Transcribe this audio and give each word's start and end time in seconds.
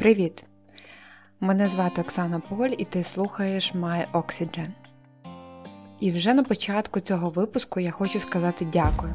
Привіт! 0.00 0.44
Мене 1.40 1.68
звати 1.68 2.00
Оксана 2.00 2.40
Поль 2.40 2.70
і 2.78 2.84
ти 2.84 3.02
слухаєш 3.02 3.74
My 3.74 4.10
Oxygen. 4.12 4.68
І 6.00 6.12
вже 6.12 6.34
на 6.34 6.42
початку 6.42 7.00
цього 7.00 7.30
випуску 7.30 7.80
я 7.80 7.90
хочу 7.90 8.20
сказати 8.20 8.66
дякую. 8.72 9.14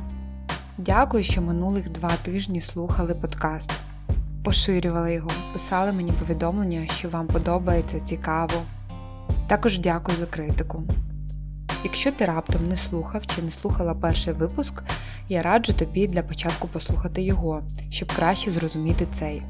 Дякую, 0.78 1.24
що 1.24 1.42
минулих 1.42 1.90
два 1.90 2.12
тижні 2.16 2.62
слухали 2.62 3.16
подкаст, 3.16 3.71
поширювали 4.44 5.13
його, 5.13 5.31
писали 5.53 5.92
мені 5.92 6.12
повідомлення, 6.12 6.88
що 6.88 7.10
вам 7.10 7.28
подобається, 7.28 7.99
цікаво. 7.99 8.62
Також 9.47 9.79
дякую 9.79 10.17
за 10.17 10.26
критику. 10.26 10.83
Якщо 11.83 12.12
ти 12.12 12.26
раптом 12.26 12.67
не 12.67 12.76
слухав 12.76 13.28
чи 13.28 13.42
не 13.42 13.52
слухала 13.52 13.96
перший 13.96 14.33
випуск, 14.33 14.83
я 15.29 15.42
раджу 15.42 15.74
тобі 15.74 16.08
для 16.08 16.23
початку 16.23 16.67
послухати 16.67 17.22
його, 17.22 17.63
щоб 17.90 18.13
краще 18.13 18.52
зрозуміти 18.52 19.08
цей. 19.13 19.44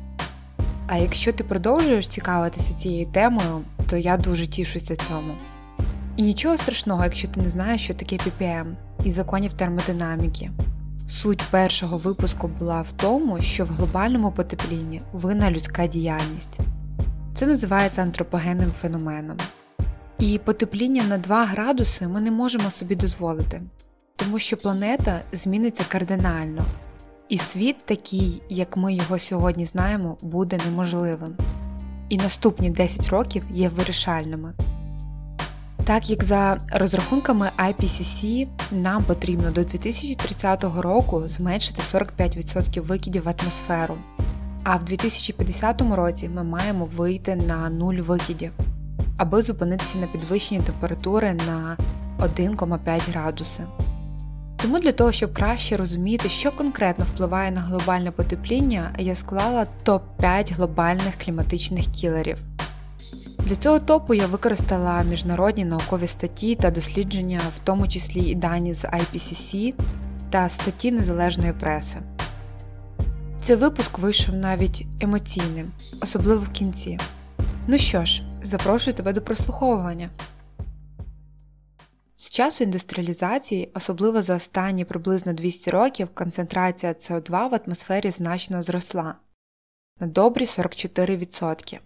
А 0.88 0.98
якщо 0.98 1.34
ти 1.34 1.44
продовжуєш 1.44 2.08
цікавитися 2.08 2.74
цією 2.74 3.06
темою, 3.06 3.62
то 3.90 3.98
я 3.98 4.18
дуже 4.18 4.48
тішуся 4.48 4.96
цьому. 4.96 5.34
І 6.18 6.24
нічого 6.24 6.58
страшного, 6.58 7.04
якщо 7.04 7.28
ти 7.28 7.42
не 7.42 7.50
знаєш, 7.50 7.84
що 7.84 7.94
таке 7.94 8.16
PPM 8.16 8.66
і 9.04 9.12
законів 9.12 9.54
термодинаміки. 9.54 10.52
Суть 11.08 11.44
першого 11.52 11.98
випуску 11.98 12.48
була 12.48 12.82
в 12.82 12.92
тому, 12.92 13.42
що 13.42 13.66
в 13.66 13.68
глобальному 13.68 14.32
потеплінні 14.32 15.02
винна 15.14 15.52
людська 15.52 15.88
діяльність. 15.88 16.60
Це 17.34 17.48
називається 17.48 18.02
антропогенним 18.02 18.72
феноменом. 18.72 19.38
І 20.20 20.38
потепління 20.38 21.04
на 21.04 21.18
2 21.18 21.46
градуси 21.46 22.08
ми 22.08 22.22
не 22.22 22.32
можемо 22.32 22.72
собі 22.72 22.96
дозволити, 22.96 23.62
тому 24.16 24.40
що 24.40 24.58
планета 24.58 25.22
зміниться 25.32 25.84
кардинально, 25.88 26.62
і 27.30 27.38
світ 27.38 27.78
такий, 27.86 28.42
як 28.50 28.78
ми 28.78 28.94
його 28.94 29.20
сьогодні 29.20 29.66
знаємо, 29.66 30.18
буде 30.22 30.60
неможливим. 30.66 31.36
І 32.10 32.18
наступні 32.18 32.70
10 32.70 33.10
років 33.10 33.46
є 33.52 33.70
вирішальними. 33.70 34.54
Так 35.84 36.10
як 36.10 36.24
за 36.24 36.58
розрахунками 36.72 37.50
IPCC 37.58 38.48
нам 38.72 39.04
потрібно 39.04 39.52
до 39.52 39.64
2030 39.64 40.64
року 40.64 41.24
зменшити 41.26 41.82
45% 41.82 42.82
викидів 42.82 43.24
в 43.24 43.30
атмосферу, 43.30 43.98
а 44.64 44.76
в 44.76 44.84
2050 44.84 45.82
році 45.82 46.30
ми 46.30 46.44
маємо 46.44 46.86
вийти 46.96 47.36
на 47.36 47.70
нуль 47.70 47.96
викидів, 47.96 48.52
аби 49.18 49.42
зупинитися 49.42 49.98
на 49.98 50.08
підвищенні 50.08 50.62
температури 50.62 51.34
на 51.34 51.78
1,5 52.20 53.12
градуси. 53.12 53.64
Тому 54.66 54.80
для 54.80 54.92
того, 54.92 55.12
щоб 55.12 55.34
краще 55.34 55.78
розуміти, 55.78 56.30
що 56.30 56.52
конкретно 56.52 57.06
впливає 57.06 57.52
на 57.52 57.62
глобальне 57.62 58.12
потепління, 58.12 58.92
я 59.00 59.16
склала 59.16 59.68
топ-5 59.86 60.54
глобальних 60.54 61.16
кліматичних 61.26 61.86
кілерів. 61.86 62.38
Для 63.40 63.56
цього 63.56 63.80
топу 63.80 64.14
я 64.14 64.28
використала 64.28 65.04
міжнародні 65.04 65.66
наукові 65.66 66.08
статті 66.08 66.56
та 66.56 66.72
дослідження, 66.72 67.42
в 67.56 67.60
тому 67.60 67.88
числі 67.88 68.22
і 68.22 68.36
дані 68.36 68.74
з 68.74 68.86
IPCC 68.86 69.74
та 70.30 70.50
статті 70.50 70.92
незалежної 70.92 71.54
преси. 71.54 72.00
Цей 73.38 73.56
випуск 73.56 74.00
вийшов 74.00 74.36
навіть 74.36 74.86
емоційним, 75.02 75.72
особливо 76.02 76.42
в 76.42 76.50
кінці. 76.50 77.00
Ну 77.68 77.78
що 77.78 78.06
ж, 78.06 78.24
запрошую 78.44 78.94
тебе 78.94 79.14
до 79.14 79.22
прослуховування. 79.22 80.10
З 82.18 82.30
часу 82.30 82.64
індустріалізації, 82.64 83.72
особливо 83.74 84.22
за 84.22 84.36
останні 84.36 84.86
приблизно 84.86 85.34
200 85.34 85.72
років, 85.72 86.08
концентрація 86.14 86.92
СО2 86.92 87.50
в 87.50 87.62
атмосфері 87.66 88.12
значно 88.12 88.62
зросла 88.62 89.16
на 90.00 90.08
добрі 90.08 90.46
44%. 90.46 91.80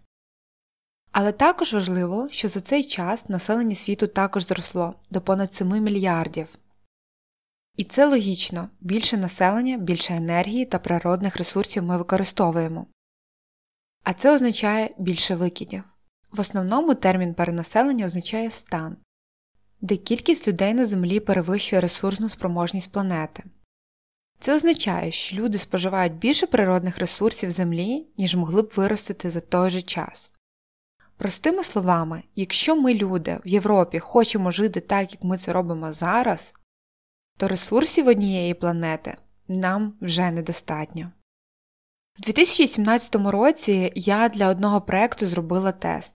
Але 1.12 1.32
також 1.32 1.74
важливо, 1.74 2.28
що 2.32 2.48
за 2.48 2.62
цей 2.62 2.84
час 2.84 3.30
населення 3.30 3.76
світу 3.76 4.08
також 4.08 4.46
зросло 4.46 4.94
до 5.10 5.22
понад 5.22 5.54
7 5.54 5.68
мільярдів. 5.84 6.48
І 7.78 7.84
це 7.84 8.08
логічно 8.08 8.70
більше 8.80 9.18
населення, 9.18 9.78
більше 9.78 10.16
енергії 10.16 10.66
та 10.66 10.80
природних 10.80 11.36
ресурсів 11.38 11.84
ми 11.84 11.98
використовуємо. 11.98 12.88
А 14.04 14.14
це 14.14 14.34
означає 14.34 14.96
більше 14.98 15.36
викидів. 15.36 15.84
В 16.32 16.40
основному 16.40 16.96
термін 16.96 17.34
перенаселення 17.34 18.06
означає 18.06 18.52
стан, 18.52 18.98
де 19.82 19.98
кількість 19.98 20.48
людей 20.48 20.74
на 20.74 20.86
Землі 20.86 21.20
перевищує 21.20 21.82
ресурсну 21.82 22.30
спроможність 22.30 22.92
планети. 22.92 23.44
Це 24.40 24.56
означає, 24.56 25.12
що 25.12 25.36
люди 25.36 25.58
споживають 25.58 26.14
більше 26.14 26.48
природних 26.48 26.98
ресурсів 26.98 27.52
Землі, 27.52 28.08
ніж 28.18 28.36
могли 28.36 28.62
б 28.62 28.74
виростити 28.76 29.30
за 29.30 29.40
той 29.40 29.70
же 29.70 29.82
час. 29.82 30.32
Простими 31.18 31.64
словами, 31.64 32.24
якщо 32.36 32.76
ми, 32.76 32.94
люди 32.94 33.40
в 33.46 33.48
Європі, 33.48 34.00
хочемо 34.00 34.52
жити 34.52 34.80
так, 34.80 35.12
як 35.12 35.24
ми 35.24 35.38
це 35.38 35.54
робимо 35.54 35.94
зараз, 35.94 36.54
то 37.38 37.48
ресурсів 37.48 38.08
однієї 38.08 38.54
планети 38.54 39.18
нам 39.48 39.94
вже 40.02 40.32
недостатньо. 40.32 41.12
У 42.20 42.22
2017 42.22 43.16
році 43.16 43.92
я 43.96 44.30
для 44.30 44.48
одного 44.48 44.82
проєкту 44.82 45.28
зробила 45.28 45.72
тест, 45.72 46.14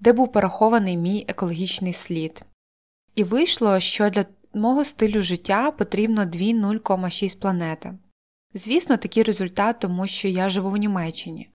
де 0.00 0.12
був 0.12 0.32
порахований 0.32 0.96
мій 0.96 1.24
екологічний 1.28 1.92
слід. 1.92 2.44
І 3.16 3.24
вийшло, 3.24 3.80
що 3.80 4.10
для 4.10 4.24
мого 4.54 4.84
стилю 4.84 5.20
життя 5.20 5.70
потрібно 5.70 6.22
2,0,6 6.22 7.40
планети. 7.40 7.98
Звісно, 8.54 8.96
такий 8.96 9.22
результат, 9.22 9.78
тому 9.78 10.06
що 10.06 10.28
я 10.28 10.48
живу 10.48 10.70
в 10.70 10.76
Німеччині. 10.76 11.50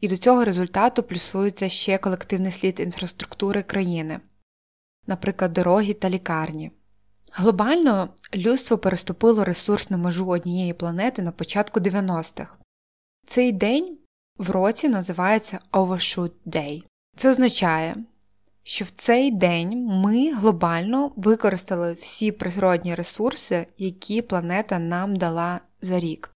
І 0.00 0.08
до 0.08 0.16
цього 0.16 0.44
результату 0.44 1.02
плюсується 1.02 1.68
ще 1.68 1.98
колективний 1.98 2.52
слід 2.52 2.80
інфраструктури 2.80 3.62
країни, 3.62 4.20
наприклад, 5.06 5.52
дороги 5.52 5.94
та 5.94 6.10
лікарні. 6.10 6.70
Глобально 7.32 8.08
людство 8.34 8.78
переступило 8.78 9.44
ресурсну 9.44 9.98
межу 9.98 10.28
однієї 10.28 10.72
планети 10.72 11.22
на 11.22 11.32
початку 11.32 11.80
90-х. 11.80 12.56
Цей 13.26 13.52
день 13.52 13.98
в 14.38 14.50
році 14.50 14.88
називається 14.88 15.58
Overshoot 15.72 16.32
Day. 16.46 16.82
Це 17.16 17.30
означає, 17.30 17.96
що 18.68 18.84
в 18.84 18.90
цей 18.90 19.30
день 19.30 19.84
ми 19.86 20.32
глобально 20.32 21.12
використали 21.16 21.92
всі 21.92 22.32
природні 22.32 22.94
ресурси, 22.94 23.66
які 23.78 24.22
планета 24.22 24.78
нам 24.78 25.16
дала 25.16 25.60
за 25.80 25.98
рік. 25.98 26.30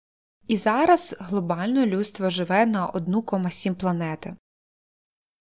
І 0.48 0.56
зараз 0.56 1.16
глобально 1.20 1.86
людство 1.86 2.30
живе 2.30 2.66
на 2.66 2.88
1,7 2.88 3.74
планети. 3.74 4.36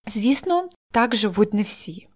Звісно, 0.06 0.68
так 0.90 1.14
живуть 1.14 1.54
не 1.54 1.62
всі. 1.62 2.08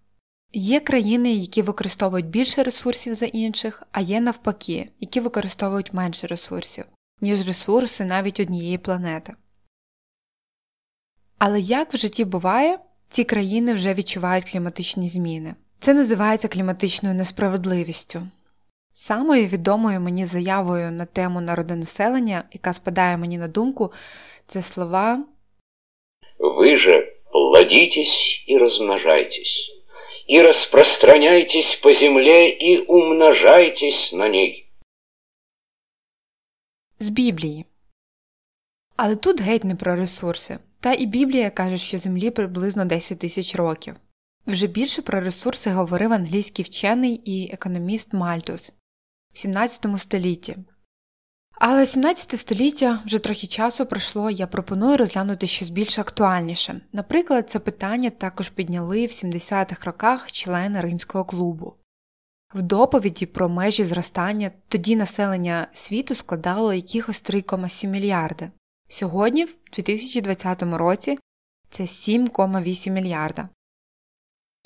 Є 0.52 0.80
країни, 0.80 1.32
які 1.34 1.62
використовують 1.62 2.26
більше 2.26 2.62
ресурсів 2.62 3.14
за 3.14 3.26
інших, 3.26 3.82
а 3.92 4.00
є 4.00 4.20
навпаки, 4.20 4.90
які 5.00 5.20
використовують 5.20 5.92
менше 5.92 6.26
ресурсів, 6.26 6.84
ніж 7.20 7.46
ресурси 7.46 8.04
навіть 8.04 8.40
однієї 8.40 8.78
планети. 8.78 9.34
Але 11.38 11.60
як 11.60 11.94
в 11.94 11.96
житті 11.96 12.24
буває, 12.24 12.78
ці 13.08 13.24
країни 13.24 13.74
вже 13.74 13.94
відчувають 13.94 14.50
кліматичні 14.50 15.08
зміни. 15.08 15.54
Це 15.78 15.94
називається 15.94 16.48
кліматичною 16.48 17.14
несправедливістю. 17.14 18.22
Самою 18.92 19.46
відомою 19.46 20.00
мені 20.00 20.24
заявою 20.24 20.92
на 20.92 21.04
тему 21.04 21.40
народонаселення, 21.40 22.44
яка 22.52 22.72
спадає 22.72 23.16
мені 23.16 23.38
на 23.38 23.48
думку, 23.48 23.92
це 24.46 24.62
слова 24.62 25.24
Ви 26.38 26.78
же 26.78 27.12
плодитесь 27.32 28.42
і 28.46 28.58
розмножайтесь, 28.58 29.70
і 30.26 30.42
розпространяйтесь 30.42 31.74
по 31.74 31.94
земле, 31.94 32.48
і 32.48 32.78
умножайтесь 32.78 34.12
на 34.12 34.28
ній. 34.28 34.66
З 36.98 37.08
Біблії. 37.08 37.64
Але 38.96 39.16
тут 39.16 39.40
геть 39.40 39.64
не 39.64 39.74
про 39.74 39.96
ресурси. 39.96 40.58
Та 40.86 40.94
і 40.94 41.06
Біблія 41.06 41.50
каже, 41.50 41.78
що 41.78 41.98
Землі 41.98 42.30
приблизно 42.30 42.84
10 42.84 43.18
тисяч 43.18 43.54
років. 43.54 43.96
Вже 44.46 44.66
більше 44.66 45.02
про 45.02 45.20
ресурси 45.20 45.70
говорив 45.70 46.12
англійський 46.12 46.64
вчений 46.64 47.12
і 47.24 47.52
економіст 47.52 48.12
Мальтус 48.12 48.72
в 49.32 49.38
17 49.38 49.98
столітті. 49.98 50.56
Але 51.52 51.86
17 51.86 52.40
століття 52.40 53.00
вже 53.04 53.18
трохи 53.18 53.46
часу 53.46 53.86
пройшло, 53.86 54.30
я 54.30 54.46
пропоную 54.46 54.96
розглянути 54.96 55.46
щось 55.46 55.70
більш 55.70 55.98
актуальніше. 55.98 56.80
Наприклад, 56.92 57.50
це 57.50 57.58
питання 57.58 58.10
також 58.10 58.48
підняли 58.48 59.06
в 59.06 59.10
70-х 59.10 59.84
роках 59.86 60.32
члени 60.32 60.80
Римського 60.80 61.24
клубу. 61.24 61.74
В 62.54 62.62
доповіді 62.62 63.26
про 63.26 63.48
межі 63.48 63.84
зростання 63.84 64.50
тоді 64.68 64.96
населення 64.96 65.68
світу 65.72 66.14
складало 66.14 66.72
якихось 66.72 67.22
3,7 67.22 67.86
мільярди. 67.86 68.50
Сьогодні, 68.88 69.44
в 69.44 69.56
2020 69.72 70.62
році, 70.62 71.18
це 71.70 71.82
7,8 71.82 72.90
мільярда. 72.90 73.48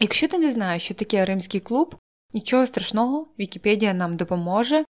Якщо 0.00 0.28
ти 0.28 0.38
не 0.38 0.50
знаєш, 0.50 0.82
що 0.82 0.94
таке 0.94 1.24
Римський 1.24 1.60
клуб, 1.60 1.96
нічого 2.32 2.66
страшного, 2.66 3.28
Вікіпедія 3.38 3.94
нам 3.94 4.16
допоможе. 4.16 4.84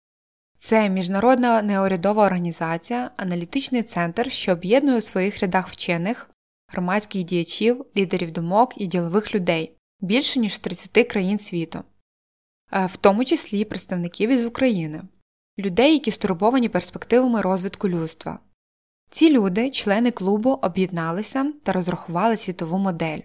Це 0.58 0.88
міжнародна 0.88 1.62
неурядова 1.62 2.26
організація, 2.26 3.10
аналітичний 3.16 3.82
центр, 3.82 4.32
що 4.32 4.52
об'єднує 4.52 4.98
у 4.98 5.00
своїх 5.00 5.40
рядах 5.40 5.68
вчених, 5.68 6.30
громадських 6.68 7.24
діячів, 7.24 7.86
лідерів 7.96 8.30
думок 8.30 8.80
і 8.80 8.86
ділових 8.86 9.34
людей 9.34 9.78
більше 10.00 10.40
ніж 10.40 10.58
30 10.58 11.04
країн 11.04 11.38
світу, 11.38 11.84
е, 12.72 12.86
в 12.86 12.96
тому 12.96 13.24
числі 13.24 13.64
представників 13.64 14.30
із 14.30 14.46
України, 14.46 15.02
людей, 15.58 15.92
які 15.92 16.10
стурбовані 16.10 16.68
перспективами 16.68 17.40
розвитку 17.40 17.88
людства. 17.88 18.38
Ці 19.10 19.32
люди, 19.32 19.70
члени 19.70 20.10
клубу, 20.10 20.50
об'єдналися 20.62 21.52
та 21.62 21.72
розрахували 21.72 22.36
світову 22.36 22.78
модель 22.78 23.20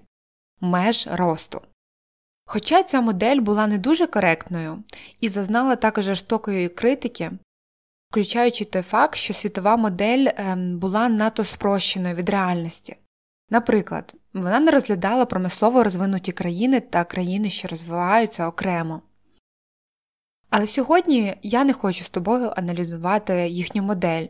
меж 0.61 1.07
росту. 1.11 1.61
Хоча 2.45 2.83
ця 2.83 3.01
модель 3.01 3.39
була 3.39 3.67
не 3.67 3.77
дуже 3.77 4.07
коректною 4.07 4.83
і 5.19 5.29
зазнала 5.29 5.75
також 5.75 6.05
жорстокої 6.05 6.69
критики, 6.69 7.31
включаючи 8.11 8.65
той 8.65 8.81
факт, 8.81 9.15
що 9.15 9.33
світова 9.33 9.77
модель 9.77 10.27
ем, 10.35 10.79
була 10.79 11.09
надто 11.09 11.43
спрощеною 11.43 12.15
від 12.15 12.29
реальності. 12.29 12.97
Наприклад, 13.49 14.15
вона 14.33 14.59
не 14.59 14.71
розглядала 14.71 15.25
промислово 15.25 15.83
розвинуті 15.83 16.31
країни 16.31 16.79
та 16.79 17.03
країни, 17.03 17.49
що 17.49 17.67
розвиваються 17.67 18.47
окремо. 18.47 19.01
Але 20.49 20.67
сьогодні 20.67 21.37
я 21.41 21.63
не 21.63 21.73
хочу 21.73 22.03
з 22.03 22.09
тобою 22.09 22.53
аналізувати 22.55 23.47
їхню 23.47 23.83
модель, 23.83 24.27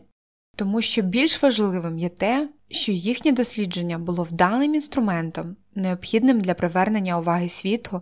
тому 0.56 0.82
що 0.82 1.02
більш 1.02 1.44
важливим 1.44 2.00
є 2.00 2.10
те, 2.10 2.50
що 2.70 2.92
їхнє 2.92 3.32
дослідження 3.32 4.00
було 4.00 4.24
вдалим 4.24 4.76
інструментом, 4.76 5.56
необхідним 5.76 6.42
для 6.42 6.54
привернення 6.54 7.20
уваги 7.20 7.50
світу 7.50 8.02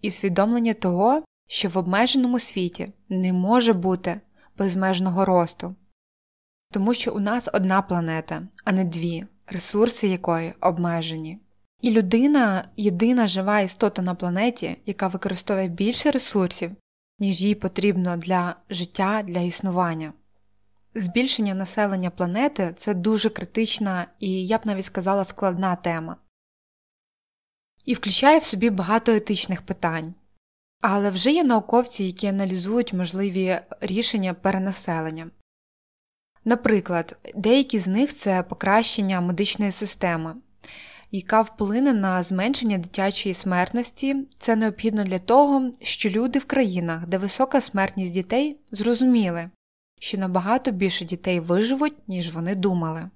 і 0.00 0.08
усвідомлення 0.08 0.74
того, 0.74 1.22
що 1.48 1.68
в 1.68 1.78
обмеженому 1.78 2.38
світі 2.38 2.92
не 3.08 3.32
може 3.32 3.72
бути 3.72 4.20
безмежного 4.58 5.24
росту, 5.24 5.74
тому 6.72 6.94
що 6.94 7.14
у 7.14 7.20
нас 7.20 7.48
одна 7.52 7.82
планета, 7.82 8.48
а 8.64 8.72
не 8.72 8.84
дві, 8.84 9.26
ресурси 9.46 10.08
якої 10.08 10.54
обмежені. 10.60 11.38
І 11.80 11.90
людина 11.90 12.68
єдина 12.76 13.26
жива 13.26 13.60
істота 13.60 14.02
на 14.02 14.14
планеті, 14.14 14.76
яка 14.86 15.08
використовує 15.08 15.68
більше 15.68 16.10
ресурсів, 16.10 16.70
ніж 17.18 17.42
їй 17.42 17.54
потрібно 17.54 18.16
для 18.16 18.56
життя, 18.70 19.22
для 19.26 19.40
існування. 19.40 20.12
Збільшення 20.94 21.54
населення 21.54 22.10
планети 22.10 22.72
це 22.76 22.94
дуже 22.94 23.30
критична 23.30 24.06
і, 24.20 24.46
я 24.46 24.58
б 24.58 24.60
навіть 24.64 24.84
сказала, 24.84 25.24
складна 25.24 25.76
тема. 25.76 26.16
І 27.84 27.94
включає 27.94 28.38
в 28.38 28.44
собі 28.44 28.70
багато 28.70 29.12
етичних 29.12 29.62
питань. 29.62 30.14
Але 30.80 31.10
вже 31.10 31.32
є 31.32 31.44
науковці, 31.44 32.04
які 32.04 32.26
аналізують 32.26 32.92
можливі 32.92 33.58
рішення 33.80 34.34
перенаселення. 34.34 35.30
Наприклад, 36.44 37.18
деякі 37.34 37.78
з 37.78 37.86
них 37.86 38.14
це 38.14 38.42
покращення 38.42 39.20
медичної 39.20 39.70
системи, 39.70 40.34
яка 41.10 41.42
вплине 41.42 41.92
на 41.92 42.22
зменшення 42.22 42.78
дитячої 42.78 43.34
смертності. 43.34 44.16
Це 44.38 44.56
необхідно 44.56 45.04
для 45.04 45.18
того, 45.18 45.70
що 45.82 46.10
люди 46.10 46.38
в 46.38 46.44
країнах, 46.44 47.06
де 47.06 47.18
висока 47.18 47.60
смертність 47.60 48.12
дітей, 48.12 48.60
зрозуміли, 48.72 49.50
що 50.00 50.18
набагато 50.18 50.70
більше 50.70 51.04
дітей 51.04 51.40
виживуть, 51.40 52.08
ніж 52.08 52.32
вони 52.32 52.54
думали. 52.54 53.10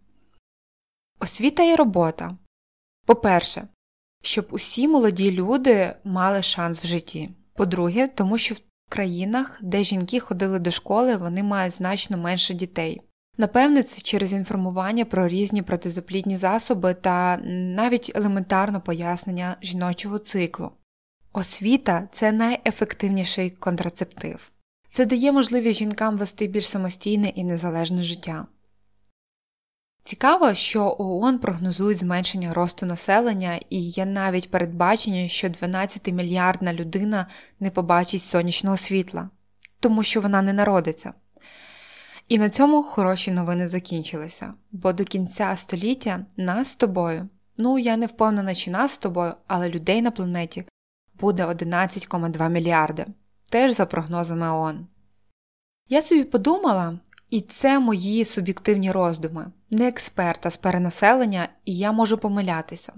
Освіта 1.21 1.63
і 1.63 1.75
робота. 1.75 2.37
По-перше, 3.07 3.69
щоб 4.23 4.47
усі 4.51 4.89
молоді 4.89 5.33
люди 5.33 5.95
мали 6.05 6.43
шанс 6.43 6.85
в 6.85 6.87
житті. 6.87 7.31
По-друге, 7.55 8.07
тому 8.07 8.39
що 8.39 8.55
в 8.55 8.61
країнах, 8.89 9.59
де 9.63 9.83
жінки 9.83 10.21
ходили 10.21 10.59
до 10.59 10.71
школи, 10.71 11.17
вони 11.17 11.43
мають 11.43 11.73
значно 11.73 12.17
менше 12.17 12.55
дітей. 12.55 13.01
Напевне, 13.39 13.83
це 13.83 14.01
через 14.01 14.33
інформування 14.33 15.05
про 15.05 15.29
різні 15.29 15.63
протизаплідні 15.63 16.37
засоби 16.37 16.95
та 16.95 17.37
навіть 17.77 18.13
елементарне 18.15 18.81
пояснення 18.81 19.57
жіночого 19.63 20.19
циклу. 20.19 20.71
Освіта 21.33 22.09
це 22.13 22.33
найефективніший 22.33 23.51
контрацептив. 23.51 24.51
Це 24.91 25.07
дає 25.07 25.33
можливість 25.33 25.79
жінкам 25.79 26.19
вести 26.19 26.47
більш 26.47 26.69
самостійне 26.69 27.29
і 27.29 27.45
незалежне 27.45 28.03
життя. 28.03 28.47
Цікаво, 30.03 30.55
що 30.55 30.97
ООН 30.99 31.39
прогнозують 31.39 31.99
зменшення 31.99 32.55
росту 32.55 32.87
населення 32.87 33.61
і 33.71 33.81
є 33.81 34.07
навіть 34.07 34.51
передбачення, 34.51 35.29
що 35.29 35.49
12-мільярдна 35.49 36.73
людина 36.73 37.27
не 37.61 37.71
побачить 37.71 38.23
сонячного 38.23 38.77
світла, 38.77 39.31
тому 39.81 40.03
що 40.03 40.21
вона 40.21 40.43
не 40.43 40.53
народиться. 40.53 41.13
І 42.29 42.39
на 42.39 42.49
цьому 42.49 42.83
хороші 42.83 43.31
новини 43.31 43.69
закінчилися, 43.69 44.55
бо 44.73 44.93
до 44.93 45.05
кінця 45.05 45.57
століття 45.57 46.27
нас 46.37 46.69
з 46.69 46.77
тобою, 46.77 47.29
ну 47.59 47.79
я 47.79 47.97
не 47.97 48.07
впевнена, 48.07 48.55
чи 48.55 48.71
нас 48.71 48.93
з 48.93 48.99
тобою, 48.99 49.35
але 49.47 49.69
людей 49.69 50.03
на 50.03 50.11
планеті 50.11 50.65
буде 51.21 51.47
11,2 51.47 52.51
мільярди, 52.51 53.07
теж 53.51 53.75
за 53.75 53.87
прогнозами 53.87 54.51
ООН. 54.51 54.87
Я 55.89 56.03
собі 56.03 56.25
подумала, 56.25 56.99
і 57.31 57.41
це 57.41 57.79
мої 57.79 58.25
суб'єктивні 58.25 58.93
роздуми, 58.93 59.53
не 59.71 59.89
експерта 59.89 60.51
з 60.51 60.57
перенаселення, 60.57 61.49
і 61.65 61.77
я 61.77 61.93
можу 61.93 62.19
помилятися. 62.19 62.93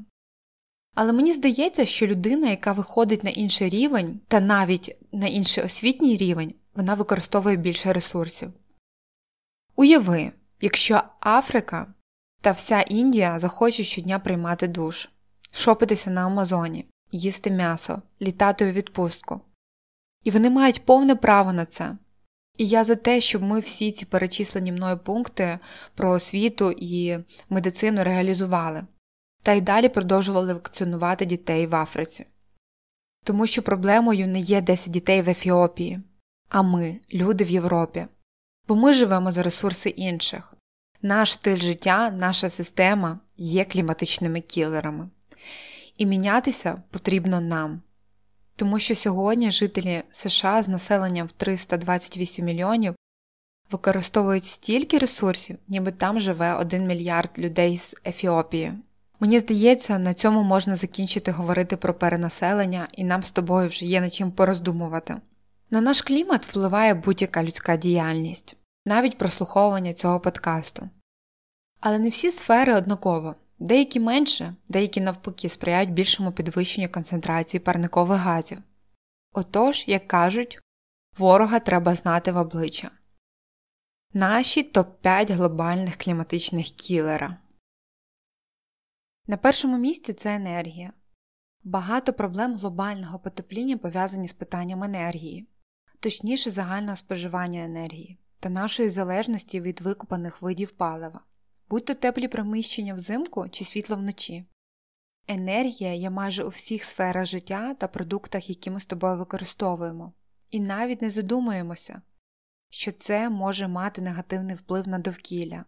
Але 0.94 1.12
мені 1.12 1.32
здається, 1.32 1.84
що 1.84 2.06
людина, 2.06 2.50
яка 2.50 2.72
виходить 2.72 3.24
на 3.24 3.30
інший 3.30 3.68
рівень, 3.68 4.20
та 4.28 4.40
навіть 4.40 4.98
на 5.12 5.26
інший 5.26 5.64
освітній 5.64 6.16
рівень, 6.16 6.54
вона 6.74 6.94
використовує 6.94 7.56
більше 7.56 7.92
ресурсів. 7.92 8.52
Уяви, 9.76 10.32
якщо 10.60 11.02
Африка 11.20 11.94
та 12.40 12.52
вся 12.52 12.80
Індія 12.80 13.38
захочуть 13.38 13.86
щодня 13.86 14.18
приймати 14.18 14.68
душ, 14.68 15.10
шопитися 15.52 16.10
на 16.10 16.26
Амазоні, 16.26 16.86
їсти 17.12 17.50
м'ясо, 17.50 18.02
літати 18.22 18.70
у 18.70 18.72
відпустку. 18.72 19.40
І 20.24 20.30
вони 20.30 20.50
мають 20.50 20.84
повне 20.84 21.16
право 21.16 21.52
на 21.52 21.66
це. 21.66 21.96
І 22.58 22.66
я 22.66 22.84
за 22.84 22.94
те, 22.94 23.20
щоб 23.20 23.42
ми 23.42 23.60
всі 23.60 23.92
ці 23.92 24.06
перечислені 24.06 24.72
мною 24.72 24.98
пункти 24.98 25.58
про 25.94 26.10
освіту 26.10 26.74
і 26.78 27.18
медицину 27.48 28.04
реалізували, 28.04 28.86
та 29.42 29.52
й 29.52 29.60
далі 29.60 29.88
продовжували 29.88 30.54
вакцинувати 30.54 31.24
дітей 31.26 31.66
в 31.66 31.74
Африці. 31.74 32.26
Тому 33.24 33.46
що 33.46 33.62
проблемою 33.62 34.28
не 34.28 34.40
є 34.40 34.60
10 34.60 34.92
дітей 34.92 35.22
в 35.22 35.28
Ефіопії, 35.28 36.00
а 36.48 36.62
ми, 36.62 37.00
люди 37.12 37.44
в 37.44 37.50
Європі 37.50 38.06
бо 38.70 38.76
ми 38.76 38.92
живемо 38.92 39.32
за 39.32 39.42
ресурси 39.42 39.90
інших. 39.90 40.54
Наш 41.02 41.32
стиль 41.32 41.58
життя, 41.58 42.10
наша 42.10 42.50
система 42.50 43.20
є 43.36 43.64
кліматичними 43.64 44.40
кілерами. 44.40 45.08
І 45.96 46.06
мінятися 46.06 46.82
потрібно 46.90 47.40
нам. 47.40 47.82
Тому 48.60 48.78
що 48.78 48.94
сьогодні 48.94 49.50
жителі 49.50 50.02
США 50.10 50.62
з 50.62 50.68
населенням 50.68 51.26
в 51.26 51.32
328 51.32 52.44
мільйонів 52.44 52.94
використовують 53.70 54.44
стільки 54.44 54.98
ресурсів, 54.98 55.58
ніби 55.68 55.92
там 55.92 56.20
живе 56.20 56.54
1 56.54 56.86
мільярд 56.86 57.30
людей 57.38 57.76
з 57.76 57.96
Ефіопії. 58.06 58.72
Мені 59.20 59.38
здається, 59.38 59.98
на 59.98 60.14
цьому 60.14 60.42
можна 60.42 60.76
закінчити 60.76 61.32
говорити 61.32 61.76
про 61.76 61.94
перенаселення, 61.94 62.88
і 62.92 63.04
нам 63.04 63.22
з 63.22 63.30
тобою 63.30 63.68
вже 63.68 63.86
є 63.86 64.00
над 64.00 64.14
чим 64.14 64.30
пороздумувати. 64.30 65.16
На 65.70 65.80
наш 65.80 66.02
клімат 66.02 66.44
впливає 66.44 66.94
будь-яка 66.94 67.42
людська 67.42 67.76
діяльність 67.76 68.56
навіть 68.86 69.18
прослуховування 69.18 69.92
цього 69.92 70.20
подкасту. 70.20 70.88
Але 71.80 71.98
не 71.98 72.08
всі 72.08 72.30
сфери 72.30 72.74
однаково, 72.74 73.34
деякі 73.60 74.00
менше, 74.00 74.54
деякі 74.68 75.00
навпаки 75.00 75.48
сприяють 75.48 75.92
більшому 75.92 76.32
підвищенню 76.32 76.88
концентрації 76.88 77.60
парникових 77.60 78.18
газів. 78.18 78.58
Отож, 79.32 79.84
як 79.86 80.08
кажуть, 80.08 80.58
ворога 81.18 81.60
треба 81.60 81.94
знати 81.94 82.32
в 82.32 82.36
обличчя. 82.36 82.90
Наші 84.12 84.62
топ 84.62 85.00
5 85.00 85.30
глобальних 85.30 85.96
кліматичних 85.96 86.66
кілера. 86.66 87.36
На 89.26 89.36
першому 89.36 89.78
місці 89.78 90.12
це 90.12 90.34
енергія. 90.34 90.92
Багато 91.64 92.12
проблем 92.12 92.54
глобального 92.54 93.18
потепління 93.18 93.78
пов'язані 93.78 94.28
з 94.28 94.32
питанням 94.32 94.82
енергії, 94.82 95.48
точніше 96.00 96.50
загального 96.50 96.96
споживання 96.96 97.64
енергії 97.64 98.18
та 98.40 98.48
нашої 98.48 98.88
залежності 98.88 99.60
від 99.60 99.80
викопаних 99.80 100.42
видів 100.42 100.70
палива, 100.70 101.20
будь 101.70 101.84
то 101.84 101.94
теплі 101.94 102.28
приміщення 102.28 102.94
взимку 102.94 103.48
чи 103.48 103.64
світло 103.64 103.96
вночі. 103.96 104.44
Енергія 105.28 105.94
є 105.94 106.10
майже 106.10 106.44
у 106.44 106.48
всіх 106.48 106.84
сферах 106.84 107.26
життя 107.26 107.74
та 107.74 107.88
продуктах, 107.88 108.48
які 108.48 108.70
ми 108.70 108.80
з 108.80 108.86
тобою 108.86 109.18
використовуємо, 109.18 110.12
і 110.50 110.60
навіть 110.60 111.02
не 111.02 111.10
задумуємося, 111.10 112.02
що 112.70 112.92
це 112.92 113.30
може 113.30 113.68
мати 113.68 114.02
негативний 114.02 114.56
вплив 114.56 114.88
на 114.88 114.98
довкілля. 114.98 115.64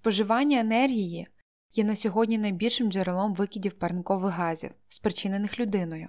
Споживання 0.00 0.60
енергії 0.60 1.28
є 1.72 1.84
на 1.84 1.94
сьогодні 1.94 2.38
найбільшим 2.38 2.92
джерелом 2.92 3.34
викидів 3.34 3.72
парникових 3.72 4.34
газів, 4.34 4.70
спричинених 4.88 5.60
людиною, 5.60 6.08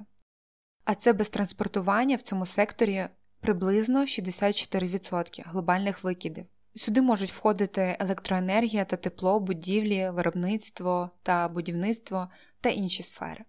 а 0.83 0.95
це 0.95 1.13
без 1.13 1.29
транспортування 1.29 2.15
в 2.15 2.21
цьому 2.21 2.45
секторі 2.45 3.07
приблизно 3.39 4.01
64% 4.01 5.41
глобальних 5.45 6.03
викидів. 6.03 6.45
Сюди 6.75 7.01
можуть 7.01 7.31
входити 7.31 7.97
електроенергія 7.99 8.85
та 8.85 8.95
тепло, 8.95 9.39
будівлі, 9.39 10.09
виробництво 10.09 11.11
та 11.23 11.47
будівництво 11.47 12.29
та 12.61 12.69
інші 12.69 13.03
сфери. 13.03 13.45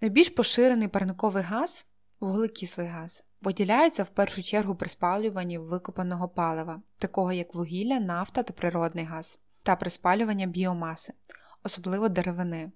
Найбільш 0.00 0.30
поширений 0.30 0.88
парниковий 0.88 1.42
газ 1.42 1.86
вуглекислий 2.20 2.86
газ, 2.86 3.24
виділяється 3.40 4.02
в 4.02 4.08
першу 4.08 4.42
чергу 4.42 4.74
при 4.74 4.88
спалюванні 4.88 5.58
викопаного 5.58 6.28
палива, 6.28 6.82
такого 6.98 7.32
як 7.32 7.54
вугілля, 7.54 8.00
нафта 8.00 8.42
та 8.42 8.52
природний 8.52 9.04
газ, 9.04 9.38
та 9.62 9.76
при 9.76 9.90
спалюванні 9.90 10.46
біомаси, 10.46 11.12
особливо 11.62 12.08
деревини. 12.08 12.72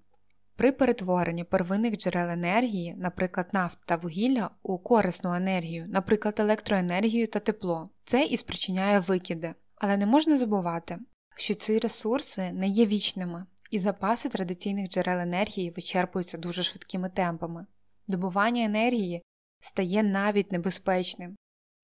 При 0.55 0.71
перетворенні 0.71 1.43
первинних 1.43 1.97
джерел 1.97 2.29
енергії, 2.29 2.95
наприклад, 2.97 3.47
нафт 3.51 3.79
та 3.85 3.95
вугілля, 3.95 4.49
у 4.63 4.77
корисну 4.77 5.33
енергію, 5.33 5.85
наприклад, 5.87 6.39
електроенергію 6.39 7.27
та 7.27 7.39
тепло, 7.39 7.89
це 8.03 8.23
і 8.23 8.37
спричиняє 8.37 8.99
викиди. 8.99 9.53
Але 9.75 9.97
не 9.97 10.05
можна 10.05 10.37
забувати, 10.37 10.99
що 11.35 11.53
ці 11.53 11.79
ресурси 11.79 12.51
не 12.51 12.67
є 12.67 12.85
вічними, 12.85 13.45
і 13.71 13.79
запаси 13.79 14.29
традиційних 14.29 14.89
джерел 14.89 15.19
енергії 15.19 15.71
вичерпуються 15.71 16.37
дуже 16.37 16.63
швидкими 16.63 17.09
темпами. 17.09 17.65
Добування 18.07 18.63
енергії 18.63 19.21
стає 19.59 20.03
навіть 20.03 20.51
небезпечним, 20.51 21.35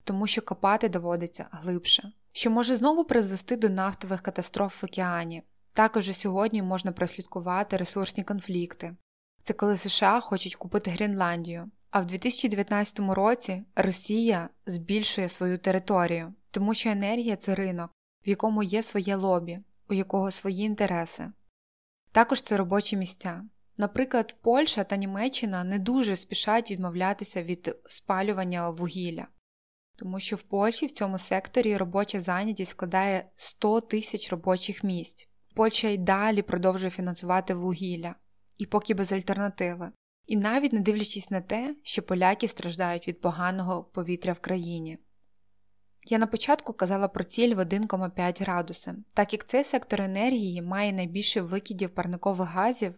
тому 0.04 0.26
що 0.26 0.42
копати 0.42 0.88
доводиться 0.88 1.48
глибше, 1.50 2.12
що 2.32 2.50
може 2.50 2.76
знову 2.76 3.04
призвести 3.04 3.56
до 3.56 3.68
нафтових 3.68 4.20
катастроф 4.20 4.82
в 4.82 4.86
океані. 4.86 5.42
Також 5.72 6.16
сьогодні 6.16 6.62
можна 6.62 6.92
прослідкувати 6.92 7.76
ресурсні 7.76 8.24
конфлікти. 8.24 8.96
Це 9.44 9.54
коли 9.54 9.76
США 9.76 10.20
хочуть 10.20 10.56
купити 10.56 10.90
Гренландію. 10.90 11.70
А 11.90 12.00
в 12.00 12.06
2019 12.06 13.00
році 13.00 13.64
Росія 13.76 14.48
збільшує 14.66 15.28
свою 15.28 15.58
територію, 15.58 16.34
тому 16.50 16.74
що 16.74 16.90
енергія 16.90 17.36
це 17.36 17.54
ринок, 17.54 17.90
в 18.26 18.28
якому 18.28 18.62
є 18.62 18.82
своє 18.82 19.16
лобі, 19.16 19.58
у 19.88 19.94
якого 19.94 20.30
свої 20.30 20.64
інтереси. 20.64 21.32
Також 22.12 22.42
це 22.42 22.56
робочі 22.56 22.96
місця. 22.96 23.44
Наприклад, 23.76 24.36
Польща 24.42 24.84
та 24.84 24.96
Німеччина 24.96 25.64
не 25.64 25.78
дуже 25.78 26.16
спішать 26.16 26.70
відмовлятися 26.70 27.42
від 27.42 27.76
спалювання 27.86 28.70
вугілля, 28.70 29.26
тому 29.96 30.20
що 30.20 30.36
в 30.36 30.42
Польщі 30.42 30.86
в 30.86 30.92
цьому 30.92 31.18
секторі 31.18 31.76
робоча 31.76 32.20
зайнятість 32.20 32.70
складає 32.70 33.30
100 33.36 33.80
тисяч 33.80 34.30
робочих 34.30 34.84
місць. 34.84 35.28
Польща 35.54 35.88
й 35.88 35.98
далі 35.98 36.42
продовжує 36.42 36.90
фінансувати 36.90 37.54
вугілля, 37.54 38.14
і 38.58 38.66
поки 38.66 38.94
без 38.94 39.12
альтернативи. 39.12 39.92
І 40.26 40.36
навіть 40.36 40.72
не 40.72 40.80
дивлячись 40.80 41.30
на 41.30 41.40
те, 41.40 41.76
що 41.82 42.02
поляки 42.02 42.48
страждають 42.48 43.08
від 43.08 43.20
поганого 43.20 43.84
повітря 43.84 44.32
в 44.32 44.38
країні. 44.38 44.98
Я 46.04 46.18
на 46.18 46.26
початку 46.26 46.72
казала 46.72 47.08
про 47.08 47.24
ціль 47.24 47.54
в 47.54 47.58
1,5 47.58 48.42
градуси, 48.42 48.94
так 49.14 49.32
як 49.32 49.46
цей 49.46 49.64
сектор 49.64 50.00
енергії 50.00 50.62
має 50.62 50.92
найбільше 50.92 51.40
викидів 51.40 51.90
парникових 51.90 52.48
газів 52.48 52.94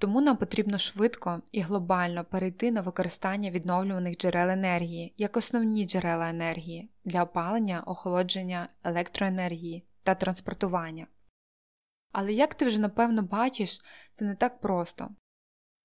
тому 0.00 0.20
нам 0.20 0.36
потрібно 0.36 0.78
швидко 0.78 1.42
і 1.52 1.60
глобально 1.60 2.24
перейти 2.24 2.72
на 2.72 2.80
використання 2.80 3.50
відновлюваних 3.50 4.16
джерел 4.16 4.50
енергії 4.50 5.14
як 5.16 5.36
основні 5.36 5.86
джерела 5.86 6.28
енергії 6.28 6.90
для 7.04 7.22
опалення, 7.22 7.82
охолодження 7.86 8.68
електроенергії 8.84 9.84
та 10.02 10.14
транспортування. 10.14 11.06
Але 12.12 12.32
як 12.32 12.54
ти 12.54 12.66
вже 12.66 12.80
напевно 12.80 13.22
бачиш, 13.22 13.80
це 14.12 14.24
не 14.24 14.34
так 14.34 14.60
просто. 14.60 15.08